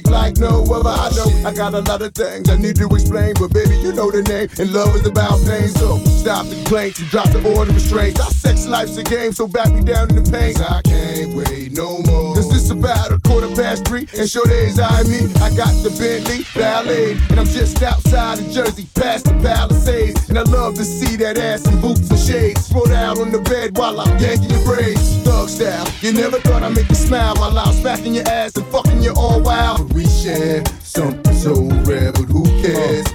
I 1.47 1.53
got 1.53 1.73
a 1.73 1.79
lot 1.79 2.01
of 2.01 2.13
things 2.13 2.49
I 2.49 2.57
need 2.57 2.75
to 2.75 2.87
explain, 2.91 3.33
but 3.39 3.53
baby, 3.53 3.77
you 3.77 3.93
know 3.93 4.11
the 4.11 4.21
name. 4.21 4.49
And 4.59 4.73
love 4.73 4.93
is 4.97 5.07
about 5.07 5.39
pain, 5.47 5.69
so 5.69 5.95
stop 6.19 6.45
the 6.45 6.55
complaints 6.55 6.99
and 6.99 7.07
drop 7.09 7.29
the 7.29 7.39
order 7.55 7.71
of 7.71 7.75
restraints. 7.75 8.19
Our 8.19 8.31
sex 8.31 8.67
life's 8.67 8.97
a 8.97 9.03
game, 9.03 9.31
so 9.31 9.47
back 9.47 9.71
me 9.71 9.79
down 9.79 10.09
in 10.09 10.21
the 10.21 10.27
pain. 10.29 10.59
I 10.59 10.81
can't 10.83 11.31
wait 11.39 11.71
no 11.71 12.03
more. 12.03 12.35
this 12.35 12.51
is 12.51 12.69
about 12.69 13.13
a 13.13 13.19
quarter 13.23 13.47
past 13.55 13.87
three, 13.87 14.09
and 14.19 14.27
sure 14.29 14.43
days 14.43 14.77
I 14.77 15.03
mean, 15.03 15.31
I 15.39 15.55
got 15.55 15.71
the 15.87 15.95
Bentley 15.95 16.43
Ballet, 16.51 17.15
and 17.31 17.39
I'm 17.39 17.47
just 17.47 17.81
outside 17.81 18.39
of 18.39 18.51
Jersey, 18.51 18.85
past 18.95 19.31
the 19.31 19.39
Palisades. 19.39 20.27
And 20.27 20.37
I 20.37 20.43
love 20.43 20.75
to 20.75 20.83
see 20.83 21.15
that 21.15 21.37
ass 21.37 21.65
in 21.65 21.79
boots 21.79 22.11
and 22.11 22.19
shades. 22.19 22.69
Roll 22.75 22.91
out 22.91 23.19
on 23.19 23.31
the 23.31 23.39
bed 23.39 23.77
while 23.77 24.01
I'm 24.01 24.19
yanking 24.19 24.49
your 24.49 24.65
braids. 24.65 25.15
Thug 25.23 25.47
style, 25.47 25.87
you 26.01 26.11
never 26.11 26.41
thought 26.41 26.61
I'd 26.61 26.75
make 26.75 26.89
you 26.89 26.95
smile 26.95 27.35
while 27.37 27.57
I'm 27.57 27.71
smacking 27.71 28.15
your 28.15 28.27
ass 28.27 28.57
and 28.57 28.65
fucking 28.67 29.01
you 29.01 29.13
all 29.15 29.39
wild. 29.41 29.87
But 29.87 29.95
we 29.95 30.05
share 30.07 30.61
something 30.83 31.36
so 31.37 31.53
rebel. 31.85 32.23
Who 32.23 32.43
cares? 32.61 33.05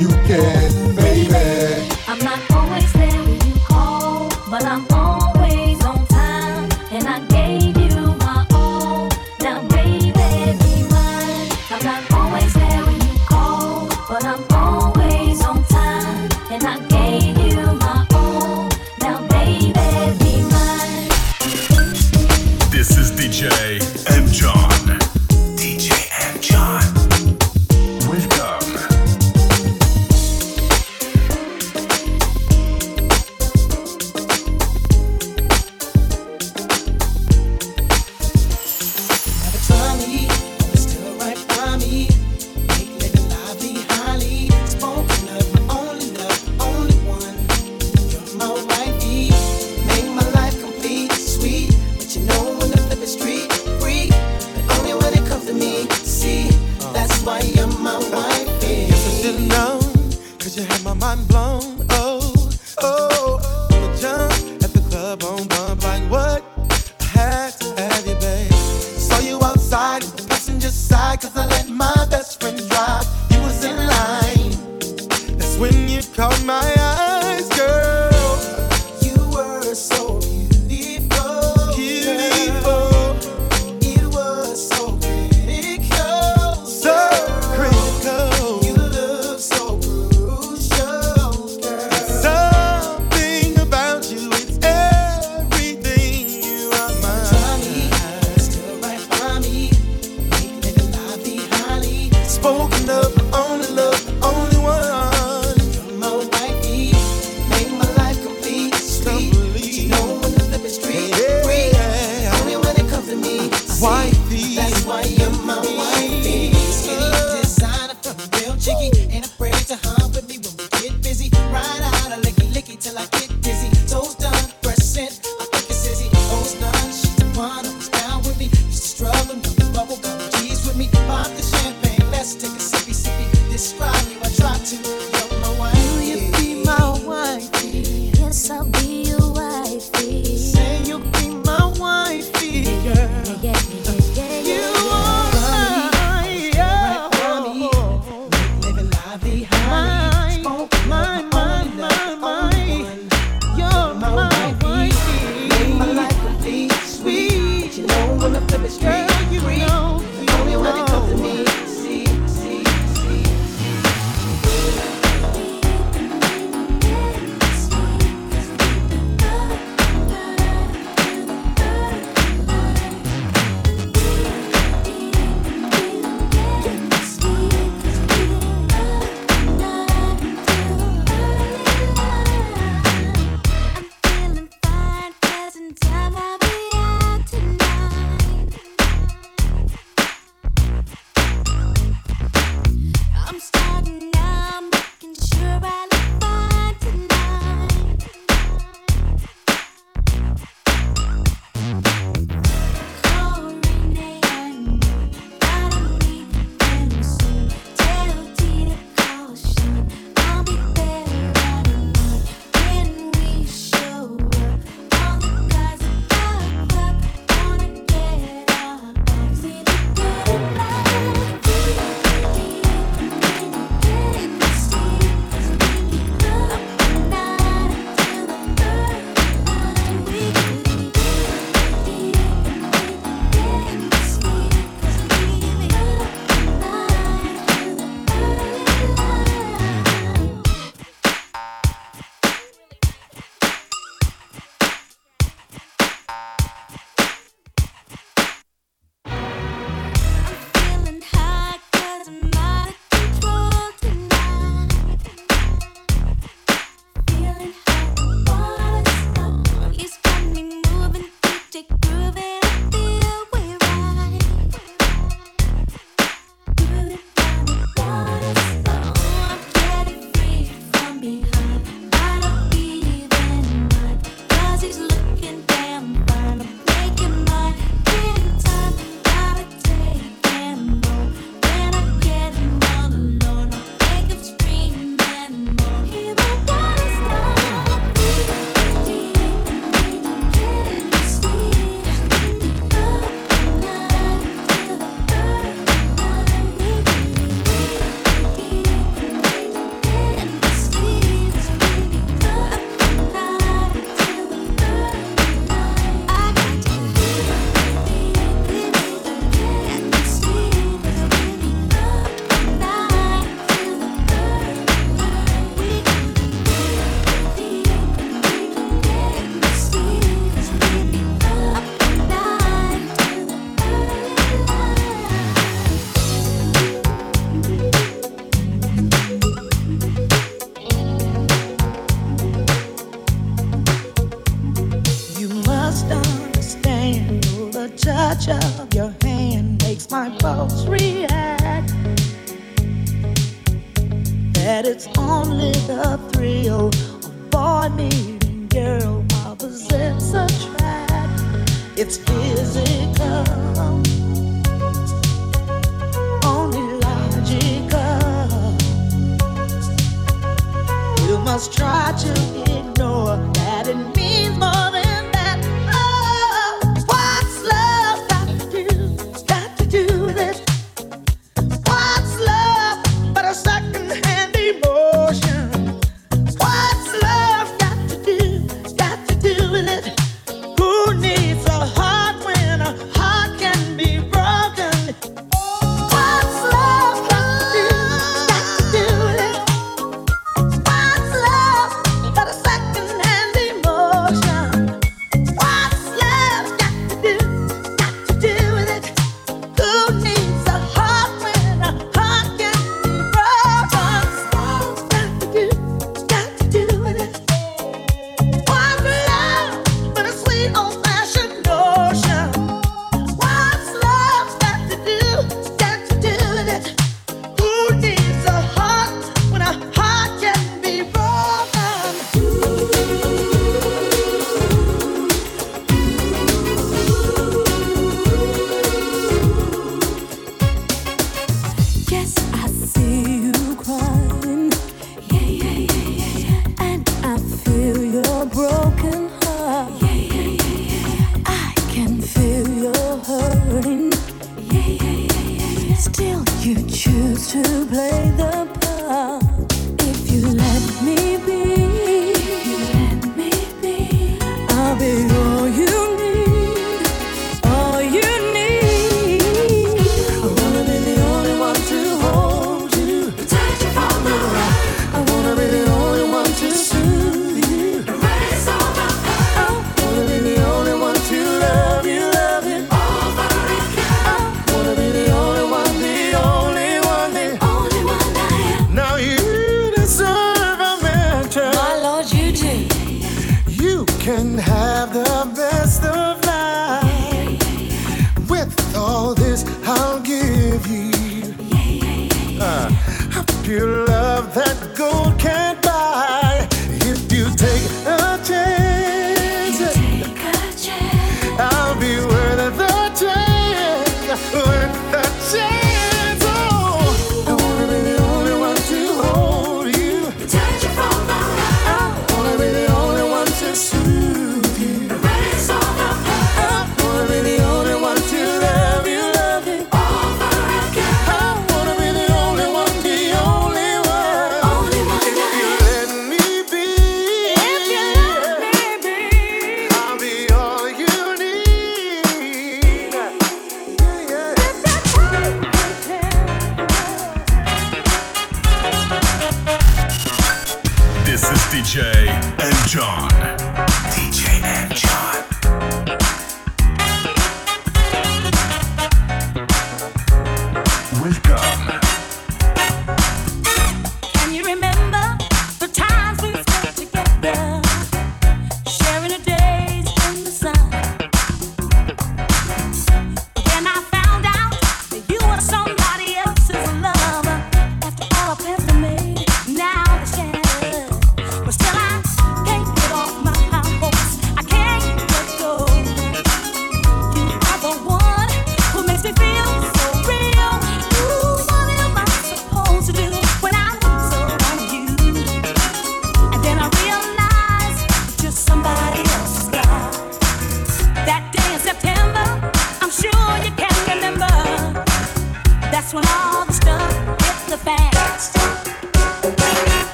You 0.00 0.08
can, 0.28 0.94
baby. 0.94 1.90
I'm 2.06 2.18
not 2.20 2.40
always 2.52 2.92
there 2.92 3.22
when 3.24 3.40
you 3.46 3.60
call, 3.66 4.28
but 4.50 4.64
I'm. 4.64 4.91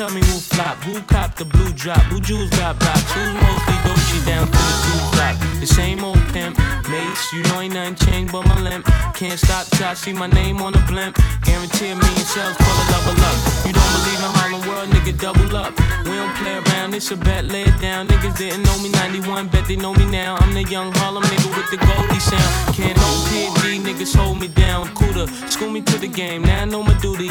Tell 0.00 0.08
me 0.08 0.24
who 0.32 0.40
flop, 0.40 0.78
who 0.78 0.98
cop 1.02 1.36
the 1.36 1.44
blue 1.44 1.72
drop, 1.74 2.00
who 2.08 2.22
jewels 2.22 2.48
got 2.56 2.78
blocks, 2.78 3.12
who's 3.12 3.34
mostly 3.36 3.76
Dolce 3.84 4.24
down 4.24 4.46
to 4.46 4.52
the 4.56 4.76
two 4.80 5.00
drop. 5.12 5.36
The 5.60 5.66
same 5.66 6.02
old 6.02 6.24
pimp, 6.32 6.56
Mase, 6.88 7.32
you 7.34 7.42
know 7.42 7.60
ain't 7.60 7.74
nothing 7.74 7.96
changed 7.96 8.32
but 8.32 8.46
my 8.46 8.58
limp. 8.62 8.86
Can't 9.12 9.38
stop 9.38 9.66
till 9.66 9.88
I 9.88 9.92
see 9.92 10.14
my 10.14 10.26
name 10.26 10.62
on 10.62 10.72
the 10.72 10.82
blimp. 10.88 11.20
Guarantee 11.44 11.92
me 11.92 12.08
and 12.16 12.28
sales 12.32 12.56
pull 12.56 12.76
a 12.80 12.84
level 12.96 13.12
up. 13.28 13.36
You 13.68 13.76
don't 13.76 13.92
believe 14.00 14.20
in 14.24 14.30
Harlem 14.40 14.62
World, 14.68 14.88
nigga, 14.88 15.20
double 15.20 15.54
up. 15.54 15.76
We 16.08 16.16
don't 16.16 16.34
play 16.36 16.56
around, 16.56 16.94
it's 16.94 17.10
a 17.10 17.16
bet, 17.18 17.44
lay 17.44 17.64
it 17.64 17.78
down. 17.78 18.08
Niggas 18.08 18.38
didn't 18.38 18.62
know 18.62 18.78
me 18.80 18.88
91, 18.88 19.48
bet 19.48 19.66
they 19.66 19.76
know 19.76 19.92
me 19.92 20.06
now. 20.06 20.38
I'm 20.40 20.54
the 20.54 20.64
young 20.64 20.92
Harlem 20.96 21.24
nigga 21.24 21.54
with 21.54 21.68
the 21.68 21.76
Goldie 21.76 22.20
sound. 22.20 22.74
Can't 22.74 22.96
no 22.96 23.10
PD, 23.28 23.84
niggas 23.84 24.16
hold 24.16 24.40
me 24.40 24.48
down. 24.48 24.88
Cooler, 24.94 25.26
school 25.50 25.68
me 25.68 25.82
to 25.82 25.98
the 25.98 26.08
game, 26.08 26.40
now 26.40 26.62
I 26.62 26.64
know 26.64 26.82
my 26.82 26.96
duty. 27.00 27.29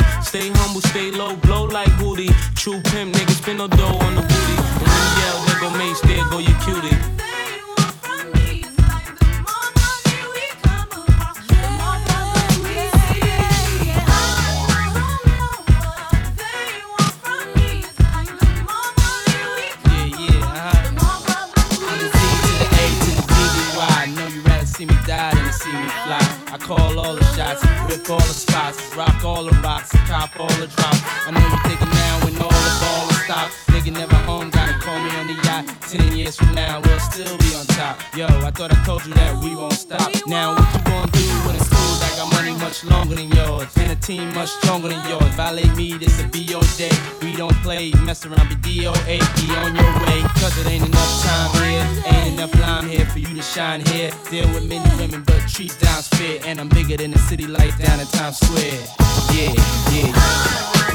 Dough 3.80 3.96
on 4.06 4.16
the 4.16 4.22
booty. 4.22 4.56
And 4.60 4.88
when 4.92 5.00
you 5.08 5.24
yell, 5.24 5.38
go 5.62 5.70
Mase, 5.78 6.02
there 6.02 6.26
go 6.30 6.40
your 6.40 6.58
cutie. 6.60 6.98
I 23.82 24.06
know 24.14 24.28
you 24.28 24.42
rather 24.42 24.66
see 24.66 24.86
me 24.86 24.94
die 25.08 25.34
than 25.34 25.46
to 25.46 25.54
see 25.54 25.72
me 25.72 25.88
fly. 26.04 26.20
I 26.52 26.58
call 26.58 27.00
all 27.00 27.16
the 27.16 27.24
shots, 27.36 27.64
rip 27.90 28.10
all 28.10 28.18
the 28.18 28.34
spots, 28.44 28.94
rock 28.98 29.24
all 29.24 29.46
the 29.46 29.56
rocks, 29.62 29.92
cop 30.08 30.38
all 30.38 30.48
the 30.60 30.68
drops. 30.68 31.02
I 31.28 31.32
know 31.32 31.40
you're 31.40 31.64
thinking 31.64 31.90
now 31.90 32.26
when 32.26 32.36
all 32.42 32.50
the 32.50 32.76
ball 32.82 33.12
stopped. 33.24 33.69
Nigga 33.80 33.94
never 33.94 34.16
home, 34.28 34.50
gotta 34.50 34.74
call 34.74 35.00
me 35.00 35.10
on 35.16 35.28
the 35.28 35.40
yacht. 35.48 35.64
Ten 35.88 36.14
years 36.14 36.36
from 36.36 36.54
now, 36.54 36.82
we'll 36.84 37.00
still 37.00 37.38
be 37.38 37.56
on 37.56 37.66
top. 37.80 37.98
Yo, 38.14 38.26
I 38.26 38.52
thought 38.52 38.76
I 38.76 38.84
told 38.84 39.06
you 39.06 39.14
that 39.14 39.42
we 39.42 39.56
won't 39.56 39.72
stop. 39.72 40.12
Now 40.28 40.54
what 40.54 40.68
you 40.76 40.84
gonna 40.84 41.12
do 41.14 41.28
when 41.48 41.56
it's 41.56 41.70
cool? 41.70 41.96
I 42.04 42.12
got 42.18 42.28
money 42.34 42.52
much 42.60 42.84
longer 42.84 43.16
than 43.16 43.32
yours, 43.32 43.72
and 43.78 43.94
a 43.94 43.96
team 43.96 44.34
much 44.34 44.50
stronger 44.50 44.90
than 44.90 45.00
yours. 45.08 45.34
Violate 45.36 45.74
me, 45.78 45.98
this'll 45.98 46.28
be 46.28 46.40
your 46.40 46.62
day. 46.76 46.92
We 47.22 47.38
don't 47.38 47.56
play, 47.64 47.94
mess 48.04 48.26
around, 48.26 48.50
be 48.50 48.56
DOA, 48.56 49.16
be 49.40 49.48
on 49.64 49.74
your 49.74 49.94
way. 50.04 50.28
Cause 50.44 50.58
it 50.60 50.68
ain't 50.68 50.86
enough 50.86 51.24
time 51.24 51.64
here, 51.64 51.88
ain't 52.12 52.34
enough 52.34 52.54
lime 52.60 52.86
here 52.86 53.06
for 53.06 53.20
you 53.20 53.34
to 53.34 53.42
shine 53.42 53.80
here. 53.96 54.12
Deal 54.30 54.48
with 54.50 54.68
many 54.68 54.90
women, 55.00 55.24
but 55.24 55.40
treat 55.48 55.74
down's 55.80 56.10
fair. 56.10 56.42
And 56.44 56.60
I'm 56.60 56.68
bigger 56.68 56.98
than 56.98 57.12
the 57.12 57.20
city 57.20 57.48
lights 57.48 57.78
down 57.78 58.02
in 58.02 58.08
Times 58.08 58.42
Square. 58.42 58.84
Yeah, 59.32 59.56
yeah. 59.96 60.89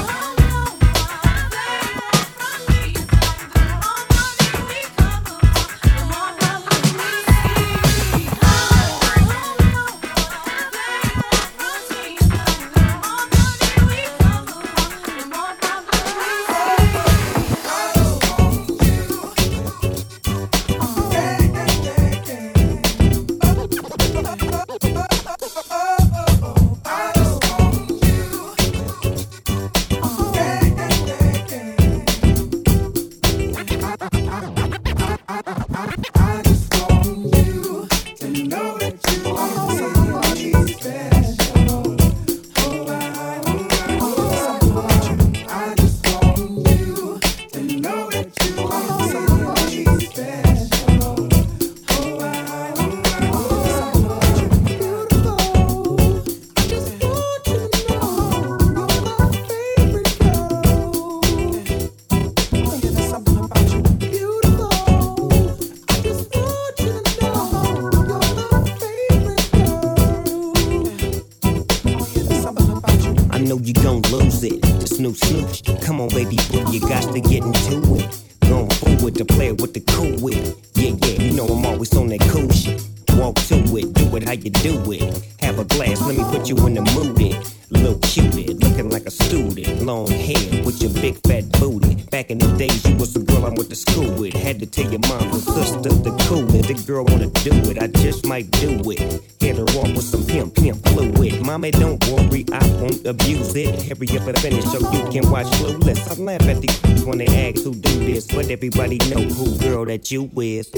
Finish 104.07 104.63
so 104.65 104.79
you 104.91 105.09
can 105.11 105.29
watch 105.31 105.47
Clueless. 105.47 106.11
I 106.11 106.21
laugh 106.21 106.41
at 106.43 106.61
these 106.61 107.05
when 107.05 107.17
they 107.17 107.27
ask 107.27 107.63
who 107.63 107.73
do 107.73 107.99
this, 107.99 108.27
but 108.27 108.49
everybody 108.49 108.97
know 109.09 109.21
who 109.21 109.57
girl 109.59 109.85
that 109.85 110.11
you 110.11 110.29
is. 110.35 110.69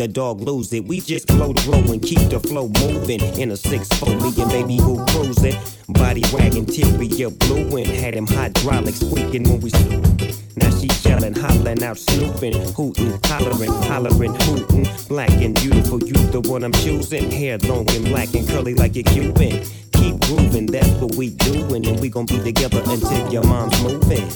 The 0.00 0.08
dog 0.08 0.40
lose 0.40 0.72
it. 0.72 0.86
We 0.86 0.98
just 1.00 1.28
flow 1.28 1.52
the 1.52 1.60
row 1.70 1.92
and 1.92 2.00
keep 2.00 2.30
the 2.30 2.40
flow 2.40 2.68
moving. 2.80 3.20
In 3.38 3.50
a 3.50 3.54
6-4, 3.54 4.16
me 4.22 4.42
and 4.42 4.50
baby 4.50 4.76
who 4.78 5.04
cruising. 5.12 5.54
Body 5.88 6.24
wagging, 6.32 6.64
interior 6.64 7.28
blue 7.28 7.76
and 7.76 7.86
had 7.86 8.14
him 8.14 8.26
hydraulic 8.26 8.94
squeaking 8.94 9.44
when 9.44 9.60
we 9.60 9.70
Now 10.56 10.70
she 10.70 10.88
yelling, 11.06 11.34
hollering 11.34 11.82
out, 11.82 11.98
snooping, 11.98 12.54
hooting, 12.72 13.20
hollering, 13.24 13.72
hollering, 13.84 14.34
hooting. 14.40 14.88
Black 15.08 15.32
and 15.32 15.54
beautiful, 15.60 16.02
you 16.02 16.14
the 16.32 16.40
one 16.48 16.64
I'm 16.64 16.72
choosing. 16.72 17.30
Hair 17.30 17.58
long 17.58 17.84
and 17.90 18.06
black 18.06 18.32
and 18.32 18.48
curly 18.48 18.72
like 18.72 18.96
a 18.96 19.02
Cuban. 19.02 19.66
Keep 19.92 20.20
grooving, 20.20 20.64
that's 20.64 20.88
what 20.92 21.14
we 21.16 21.28
doing, 21.28 21.86
and 21.86 22.00
we 22.00 22.08
gon' 22.08 22.24
be 22.24 22.38
together 22.38 22.80
until 22.86 23.30
your 23.30 23.44
mom's 23.44 23.78
moving. 23.82 24.30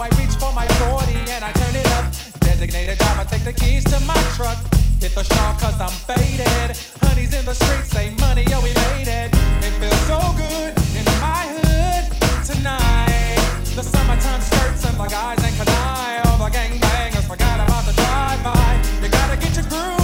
I 0.00 0.06
reach 0.10 0.36
for 0.38 0.52
my 0.52 0.64
40 0.78 1.12
and 1.26 1.44
I 1.44 1.50
turn 1.50 1.74
it 1.74 1.86
up. 1.98 2.06
Designated 2.38 2.98
driver, 2.98 3.24
take 3.28 3.42
the 3.42 3.52
keys 3.52 3.82
to 3.84 3.98
my 4.06 4.14
truck. 4.36 4.56
Hit 5.00 5.12
the 5.12 5.24
shop 5.24 5.58
cause 5.58 5.80
I'm 5.80 5.90
faded. 6.06 6.76
Honey's 7.02 7.34
in 7.34 7.44
the 7.44 7.54
streets, 7.54 7.90
say 7.90 8.14
money, 8.20 8.44
yo, 8.44 8.60
we 8.62 8.70
made 8.86 9.08
it. 9.08 9.34
It 9.58 9.74
feels 9.82 10.00
so 10.06 10.20
good 10.38 10.70
in 10.94 11.04
my 11.18 11.50
hood 11.50 12.04
tonight. 12.46 13.42
The 13.74 13.82
summertime 13.82 14.40
skirts 14.40 14.84
and 14.86 14.96
the 14.98 15.08
guys 15.08 15.42
ain't 15.42 15.56
canine. 15.56 16.22
All 16.26 16.38
the 16.38 16.50
gangbangers 16.50 17.26
forgot 17.26 17.58
about 17.58 17.84
the 17.84 17.92
drive-by. 17.94 19.02
You 19.02 19.08
gotta 19.08 19.36
get 19.36 19.56
your 19.56 19.64
groove 19.66 19.97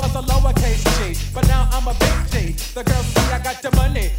was 0.00 0.14
a 0.16 0.22
lowercase 0.22 0.82
G. 0.96 1.30
But 1.34 1.46
now 1.48 1.68
I'm 1.72 1.86
a 1.86 1.94
big 1.94 2.16
G. 2.32 2.52
The 2.74 2.82
girls 2.84 3.06
see 3.06 3.32
I 3.32 3.38
got 3.38 3.60
the 3.62 3.70
money, 3.76 4.10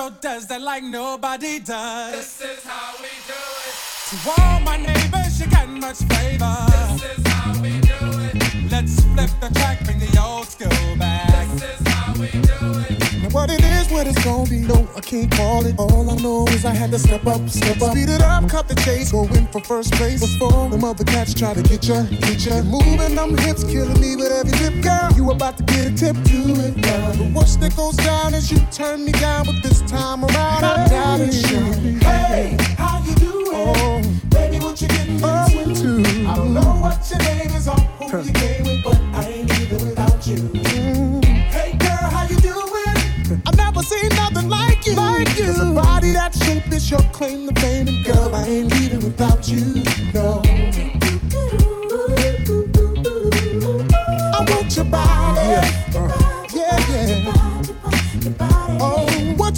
South 0.00 0.12
Central 0.12 0.32
does 0.32 0.46
that 0.46 0.62
like 0.62 0.82
nobody 0.82 1.58
does. 1.58 2.12
This 2.12 2.40
is 2.40 2.64
how 2.64 2.94
we 3.02 3.08
do 3.26 3.34
it. 3.66 3.74
To 4.10 4.40
all 4.40 4.60
my 4.60 4.78
neighbors, 4.78 5.38
you 5.38 5.46
got 5.46 5.68
much 5.68 5.98
flavor. 6.08 6.56
This 6.96 7.18
is 7.18 7.26
how 7.26 7.52
we 7.60 7.80
do 7.80 7.98
it. 8.26 8.70
Let's 8.70 9.00
flip 9.12 9.30
the 9.42 9.50
track, 9.58 9.84
bring 9.84 9.98
the 9.98 10.18
old 10.18 10.46
school 10.48 10.96
back. 10.96 11.48
This 11.52 11.80
is 11.80 11.88
how 11.88 12.12
we 12.14 12.30
do 12.30 12.80
it. 12.88 13.22
Now 13.22 13.28
what 13.30 13.50
it 13.50 13.62
is, 13.62 13.90
what 13.90 14.06
it's 14.06 14.24
gonna 14.24 14.48
be, 14.48 14.60
no, 14.60 14.88
I 14.89 14.89
can't 15.10 15.32
call 15.32 15.66
it. 15.66 15.74
All 15.76 16.08
I 16.08 16.14
know 16.22 16.46
is 16.54 16.64
I 16.64 16.72
had 16.72 16.92
to 16.92 16.98
step 16.98 17.26
up, 17.26 17.48
step 17.48 17.82
up. 17.82 17.90
Speed 17.90 18.08
it 18.08 18.22
up, 18.22 18.48
cut 18.48 18.68
the 18.68 18.76
chase, 18.76 19.10
go 19.10 19.24
in 19.24 19.44
for 19.48 19.60
first 19.60 19.92
place. 19.94 20.20
Before 20.20 20.70
them 20.70 20.84
other 20.84 21.02
cats 21.02 21.34
try 21.34 21.52
to 21.52 21.62
get 21.62 21.84
ya, 21.84 22.04
get 22.04 22.46
ya. 22.46 22.62
Moving 22.62 23.16
them 23.16 23.36
hips, 23.38 23.64
killing 23.64 24.00
me 24.00 24.14
with 24.14 24.30
every 24.30 24.52
tip, 24.52 24.80
girl. 24.80 25.10
You 25.16 25.32
about 25.32 25.56
to 25.58 25.64
get 25.64 25.86
a 25.86 25.92
tip, 25.92 26.14
do 26.22 26.54
it 26.62 26.76
now. 26.76 27.10
The 27.12 27.32
worst 27.34 27.60
that 27.60 27.74
goes 27.74 27.96
down 27.96 28.34
is 28.34 28.52
you 28.52 28.60
turn 28.70 29.04
me 29.04 29.10
down, 29.10 29.46
but 29.46 29.60
this 29.64 29.80
time 29.82 30.24
around 30.24 30.64
I 30.64 30.86
doubt 30.86 31.20
it. 31.20 31.34
Hey, 32.04 32.56
how 32.78 33.02
you 33.04 33.14
doing? 33.16 33.48
Oh, 33.52 34.02
baby, 34.28 34.60
what 34.60 34.80
you 34.80 34.86
getting 34.86 35.16
into? 35.16 36.06
I 36.28 36.36
don't 36.36 36.54
know 36.54 36.78
what 36.84 37.02
your 37.10 37.18
name 37.18 37.50
is 37.50 37.66
or 37.66 37.74
who 37.98 38.22
you 38.22 38.32
came 38.32 38.62
with, 38.62 38.84
but 38.84 39.00
I 39.12 39.28
ain't 39.28 39.50
leaving 39.50 39.88
without 39.88 40.24
you. 40.24 40.69
That 46.12 46.34
shape 46.34 46.72
is 46.72 46.90
your 46.90 47.00
claim 47.12 47.48
to 47.48 47.60
fame, 47.60 47.88
and 47.88 48.04
girl, 48.04 48.34
I 48.34 48.44
ain't 48.46 48.72
leaving 48.72 49.00
without 49.04 49.48
you. 49.48 49.82
No. 50.12 50.42
I 54.34 54.46
want 54.48 54.76
your 54.76 54.84
body. 54.86 55.40
Yeah, 55.40 56.48
yeah, 56.52 57.24
yeah. 57.24 57.49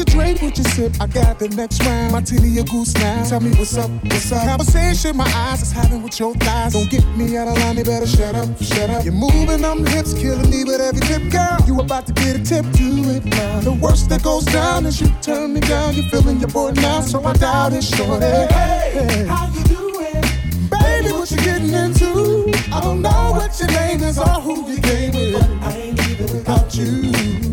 You 0.03 0.07
drink, 0.07 0.43
what 0.43 0.59
you 0.59 0.65
sip? 0.65 1.01
I 1.01 1.07
got 1.07 1.39
the 1.39 1.49
next 1.51 1.81
round. 1.87 2.11
Martini 2.11 2.59
or 2.59 2.65
goose 2.65 2.93
now. 2.95 3.23
Tell 3.23 3.39
me 3.39 3.51
what's 3.55 3.77
up, 3.77 3.89
what's 4.03 4.33
up. 4.33 4.49
Conversation 4.49 5.17
my 5.17 5.31
eyes 5.33 5.63
is 5.63 5.71
having 5.71 6.03
with 6.03 6.19
your 6.19 6.35
thighs. 6.35 6.73
Don't 6.73 6.91
get 6.91 7.07
me 7.17 7.37
out 7.37 7.47
of 7.47 7.57
line, 7.59 7.77
you 7.77 7.85
better 7.85 8.09
shut 8.09 8.35
up, 8.35 8.49
shut 8.61 8.91
up. 8.91 9.05
You're 9.05 9.15
moving 9.15 9.63
them 9.63 9.87
hips, 9.87 10.13
killing 10.13 10.51
me 10.51 10.65
with 10.65 10.81
every 10.81 11.01
tip, 11.03 11.31
girl. 11.31 11.57
You 11.69 11.79
about 11.79 12.09
to 12.09 12.13
get 12.15 12.35
a 12.35 12.43
tip, 12.43 12.65
do 12.73 13.11
it 13.11 13.25
now. 13.25 13.61
The 13.61 13.75
worst 13.75 14.09
that 14.09 14.25
goes 14.25 14.45
down 14.47 14.87
is 14.87 15.01
you 15.01 15.07
turn 15.23 15.55
me 15.55 15.61
down. 15.61 15.95
You're 15.95 16.11
feeling 16.11 16.41
your 16.41 16.51
boy 16.51 16.73
now, 16.73 17.01
so 17.03 17.23
I 17.23 17.35
doubt 17.35 17.73
it, 17.73 17.85
shorty. 17.85 18.27
Hey, 18.27 19.25
how 19.29 19.47
you 19.55 19.63
doing? 19.71 20.21
Baby, 20.69 21.13
what 21.13 21.31
you 21.31 21.37
getting 21.37 21.71
into? 21.71 22.53
I 22.75 22.81
don't 22.81 23.03
know 23.03 23.39
what 23.39 23.57
your 23.57 23.69
name 23.69 24.03
is 24.03 24.19
or 24.19 24.27
who 24.27 24.69
you 24.69 24.81
came 24.81 25.13
with. 25.13 25.35
But 25.35 25.69
I 25.69 25.77
ain't 25.77 25.99
leaving 26.09 26.39
without 26.39 26.75
you. 26.75 27.52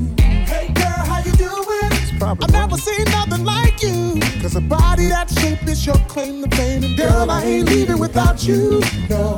I've 2.21 2.51
never 2.51 2.77
seen 2.77 3.05
nothing 3.05 3.45
like 3.45 3.81
you. 3.81 4.19
Cause 4.41 4.55
a 4.55 4.61
body 4.61 5.07
that 5.07 5.29
shape 5.29 5.63
is 5.67 5.85
your 5.85 5.97
claim 6.07 6.43
to 6.43 6.55
fame. 6.55 6.83
And 6.83 6.97
girl, 6.97 7.31
I 7.31 7.43
ain't 7.43 7.69
leaving 7.69 7.99
without 7.99 8.43
you. 8.45 8.81
No. 9.09 9.37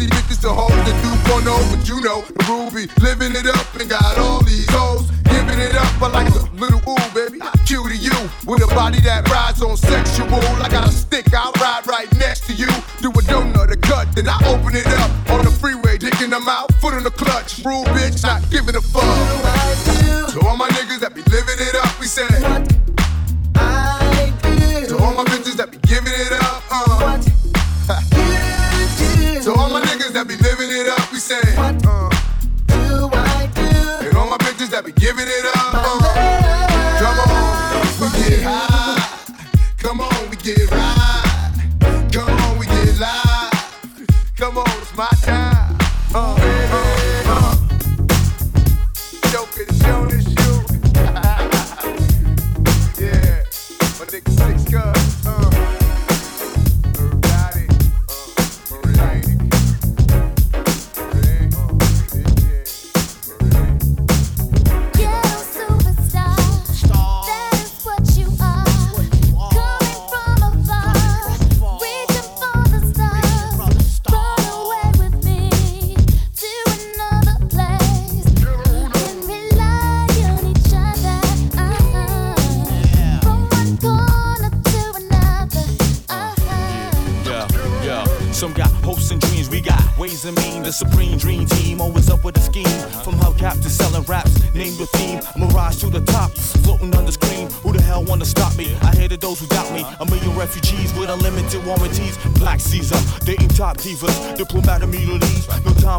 From 0.00 0.08
frizzy 0.08 0.22
bitches 0.22 0.40
to 0.40 0.48
hoes 0.48 0.70
that 0.70 0.96
do 1.04 1.12
porno. 1.28 1.52
Oh, 1.52 1.76
but 1.76 1.88
you 1.88 2.00
know, 2.00 2.22
the 2.22 2.44
Ruby, 2.48 2.88
living 3.00 3.36
it 3.36 3.46
up 3.46 3.68
and 3.76 3.88
got 3.88 4.16
all 4.18 4.42
these 4.42 4.68
hoes. 4.70 5.10
Giving 5.24 5.60
it 5.60 5.74
up, 5.74 5.92
but 6.00 6.12
like 6.12 6.28
a 6.28 6.40
little 6.56 6.80
ooh, 6.88 7.08
baby. 7.12 7.38
I 7.42 7.52
cue 7.66 7.86
to 7.86 7.96
you 7.96 8.16
with 8.46 8.62
a 8.62 8.66
body 8.74 9.00
that 9.00 9.28
rides 9.28 9.62
on 9.62 9.76
sexual. 9.76 10.40
I 10.62 10.68
got 10.68 10.88
a 10.88 10.92
stick, 10.92 11.32
I'll 11.34 11.52
ride 11.60 11.86
right 11.86 12.10
next 12.16 12.46
to 12.46 12.54
you. 12.54 12.68
Do 13.00 13.10
a 13.10 13.22
donut, 13.28 13.72
a 13.72 13.76
cut, 13.76 14.08
then 14.14 14.28
I 14.28 14.38
open 14.48 14.74
it 14.74 14.86
up 14.86 15.10
on 15.30 15.44
the 15.44 15.50
freeway, 15.50 15.98
dicking 15.98 16.30
them 16.30 16.48
out, 16.48 16.72
foot 16.80 16.94
on 16.94 17.04
the 17.04 17.10
clutch. 17.10 17.62
Rule 17.64 17.84
bitch, 17.92 18.22
not 18.22 18.40
giving 18.50 18.76
a 18.76 18.80
fuck. 18.80 19.04
To 20.32 20.40
all 20.48 20.56
my 20.56 20.68
niggas 20.68 21.00
that 21.00 21.14
be 21.14 21.22
living 21.28 21.60
it 21.60 21.74
up, 21.76 22.00
we 22.00 22.06
say. 22.06 22.69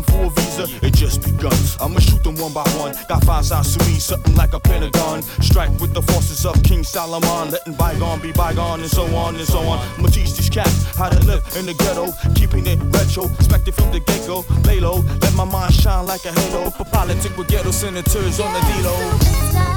Time 0.01 0.15
for 0.15 0.25
a 0.25 0.29
visa. 0.29 0.85
It 0.85 0.93
just 0.93 1.23
begun. 1.23 1.53
I'ma 1.79 1.99
shoot 1.99 2.23
them 2.23 2.35
one 2.35 2.53
by 2.53 2.63
one. 2.77 2.93
Got 3.07 3.23
five 3.23 3.45
sides 3.45 3.75
to 3.77 3.85
me, 3.85 3.99
something 3.99 4.35
like 4.35 4.53
a 4.53 4.59
pentagon. 4.59 5.21
Strike 5.41 5.71
with 5.79 5.93
the 5.93 6.01
forces 6.01 6.45
of 6.45 6.61
King 6.63 6.83
Solomon, 6.83 7.51
letting 7.51 7.73
bygone 7.73 8.19
be 8.21 8.31
bygone, 8.31 8.81
and 8.81 8.89
so 8.89 9.03
on 9.15 9.35
and 9.35 9.47
so 9.47 9.59
on. 9.59 9.79
I'ma 9.97 10.09
teach 10.09 10.33
these 10.35 10.49
cats 10.49 10.95
how 10.95 11.09
to 11.09 11.19
live 11.25 11.43
in 11.57 11.65
the 11.65 11.73
ghetto, 11.73 12.11
keeping 12.35 12.65
it 12.67 12.79
retro, 12.91 13.25
expected 13.25 13.75
from 13.75 13.91
the 13.91 13.99
get 13.99 14.25
go. 14.27 14.45
Lay 14.65 14.79
low, 14.79 15.03
let 15.21 15.33
my 15.35 15.45
mind 15.45 15.73
shine 15.73 16.05
like 16.05 16.25
a 16.25 16.31
halo. 16.31 16.69
For 16.71 16.85
politics 16.85 17.35
with 17.37 17.47
ghetto 17.47 17.71
senators 17.71 18.39
on 18.39 18.53
the 18.53 18.59
D-Lo. 18.59 19.70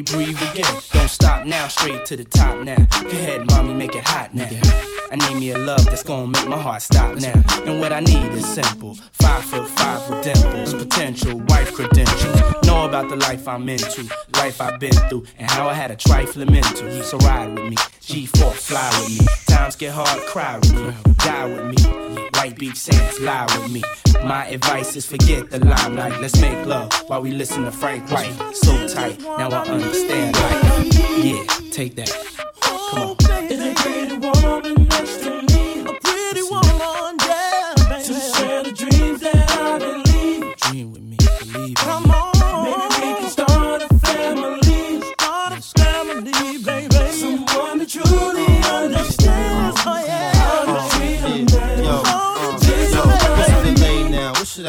Mommy, 0.00 0.24
breathe 0.24 0.42
again. 0.50 0.82
Don't 0.92 1.08
stop 1.08 1.46
now, 1.46 1.68
straight 1.68 2.04
to 2.06 2.16
the 2.16 2.24
top 2.24 2.58
now. 2.64 2.76
Go 3.02 3.08
ahead, 3.08 3.46
mommy, 3.50 3.74
make 3.74 3.94
it 3.94 4.06
hot 4.06 4.34
now. 4.34 4.48
I 5.10 5.16
need 5.16 5.40
me 5.40 5.50
a 5.50 5.58
love 5.58 5.84
that's 5.86 6.02
gonna 6.02 6.28
make 6.28 6.48
my 6.48 6.60
heart 6.60 6.82
stop 6.82 7.16
now. 7.16 7.42
And 7.66 7.80
what 7.80 7.92
I 7.92 8.00
need 8.00 8.32
is 8.32 8.46
simple. 8.46 8.94
Five 9.12 9.44
foot 9.44 9.68
five 9.68 10.08
with 10.08 10.24
dimples, 10.24 10.74
potential 10.74 11.38
wife 11.48 11.74
credentials. 11.74 12.59
Know 12.70 12.86
about 12.86 13.08
the 13.08 13.16
life 13.16 13.48
I'm 13.48 13.68
into, 13.68 14.04
life 14.36 14.60
I've 14.60 14.78
been 14.78 14.92
through, 14.92 15.24
and 15.38 15.50
how 15.50 15.68
I 15.68 15.74
had 15.74 15.90
a 15.90 15.96
trifling 15.96 16.52
mental. 16.52 16.88
So 17.02 17.18
ride 17.18 17.48
with 17.58 17.68
me, 17.68 17.74
G4, 17.74 18.52
fly 18.52 18.88
with 19.00 19.18
me. 19.18 19.26
Times 19.48 19.74
get 19.74 19.92
hard, 19.92 20.20
cry 20.28 20.56
with 20.56 20.72
me, 20.72 20.94
die 21.16 21.46
with 21.46 21.64
me. 21.66 22.22
White 22.34 22.56
Beach 22.60 22.76
Saints, 22.76 23.18
lie 23.18 23.46
with 23.58 23.72
me. 23.72 23.82
My 24.24 24.46
advice 24.46 24.94
is 24.94 25.04
forget 25.04 25.50
the 25.50 25.58
limelight. 25.58 26.20
Let's 26.20 26.40
make 26.40 26.64
love 26.64 26.92
while 27.08 27.20
we 27.20 27.32
listen 27.32 27.64
to 27.64 27.72
Frank 27.72 28.08
White. 28.08 28.36
So 28.54 28.86
tight, 28.86 29.18
now 29.20 29.50
I 29.50 29.66
understand 29.66 30.36
life. 30.36 31.24
Yeah, 31.24 31.44
take 31.72 31.96
that. 31.96 32.10
Come 32.60 33.02
on. 33.02 33.16
Oh, 33.18 34.09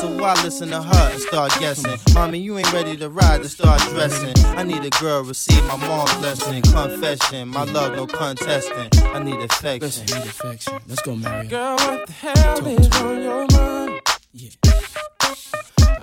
So 0.00 0.08
why 0.16 0.32
listen 0.42 0.70
to 0.70 0.80
her 0.80 1.10
and 1.12 1.20
start 1.20 1.52
guessing? 1.60 1.98
Mommy, 2.14 2.38
you 2.38 2.56
ain't 2.56 2.72
ready 2.72 2.96
to 2.96 3.10
ride 3.10 3.42
to 3.42 3.50
start 3.50 3.82
dressing. 3.90 4.32
I 4.56 4.62
need 4.62 4.82
a 4.82 4.88
girl, 4.98 5.22
receive 5.22 5.62
my 5.66 5.76
mom's 5.76 6.14
blessing. 6.14 6.62
Confession, 6.62 7.48
my 7.48 7.64
love, 7.64 7.94
no 7.94 8.06
contesting. 8.06 8.88
I 9.08 9.22
need 9.22 9.38
affection. 9.40 9.80
Listen, 9.80 10.06
need 10.06 10.26
affection. 10.26 10.78
Let's 10.88 11.02
go, 11.02 11.16
Mario. 11.16 11.50
Girl, 11.50 11.76
what 11.76 12.06
the 12.06 12.12
hell 12.12 12.66
is 12.66 12.90
on 13.02 13.22
your 13.22 13.46
mind? 13.52 14.00
Yeah. 14.32 14.50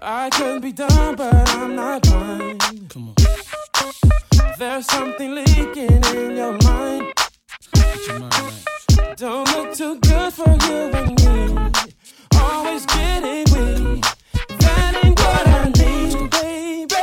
I 0.03 0.29
could 0.31 0.61
be 0.61 0.73
dumb, 0.73 1.15
but 1.15 1.49
I'm 1.55 1.75
not 1.75 2.03
blind. 2.03 2.89
Come 2.89 3.09
on. 3.09 3.15
There's 4.59 4.85
something 4.85 5.33
leaking 5.33 6.03
in 6.15 6.37
your 6.37 6.55
mind. 6.65 7.13
Get 7.73 8.07
your 8.07 8.19
mind 8.19 8.35
right. 8.35 9.17
Don't 9.17 9.51
look 9.55 9.73
too 9.73 9.99
good 10.01 10.33
for 10.33 10.55
you 10.67 10.91
and 10.93 11.75
me 11.85 11.93
always 12.67 12.85
getting 12.85 13.45
me. 13.53 14.01
That 14.59 14.99
ain't 15.03 15.19
what 15.19 15.47
I 15.47 15.69
need, 15.79 16.29
baby. 16.31 16.95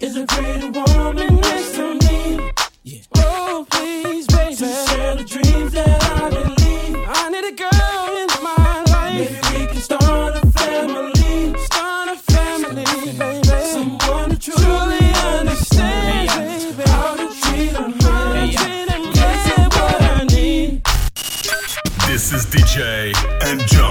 Is 0.00 0.16
a 0.16 0.26
great 0.26 0.62
woman 0.76 1.36
next 1.36 1.74
to 1.76 1.94
me. 1.94 2.50
Yeah. 2.84 3.00
Oh, 3.16 3.66
please, 3.70 4.26
baby. 4.26 4.56
To 4.56 4.66
share 4.86 5.16
the 5.16 5.24
dreams 5.24 5.72
that 5.72 6.02
I 6.20 6.30
believe. 6.30 6.96
I 7.08 7.30
need 7.30 7.44
a 7.44 7.56
girl 7.64 8.08
in 8.22 8.30
my 8.42 8.82
life. 8.94 9.42
Maybe 9.42 9.58
we 9.58 9.66
can 9.72 9.80
start 9.80 10.36
a 10.36 10.46
family. 10.52 11.58
Start 11.70 12.08
a 12.08 12.16
family, 12.32 12.84
baby. 13.18 13.66
Someone 13.72 14.30
to 14.30 14.38
truly. 14.38 15.06
This 22.16 22.32
is 22.32 22.46
DJ 22.46 23.12
and 23.42 23.60
John. 23.68 23.85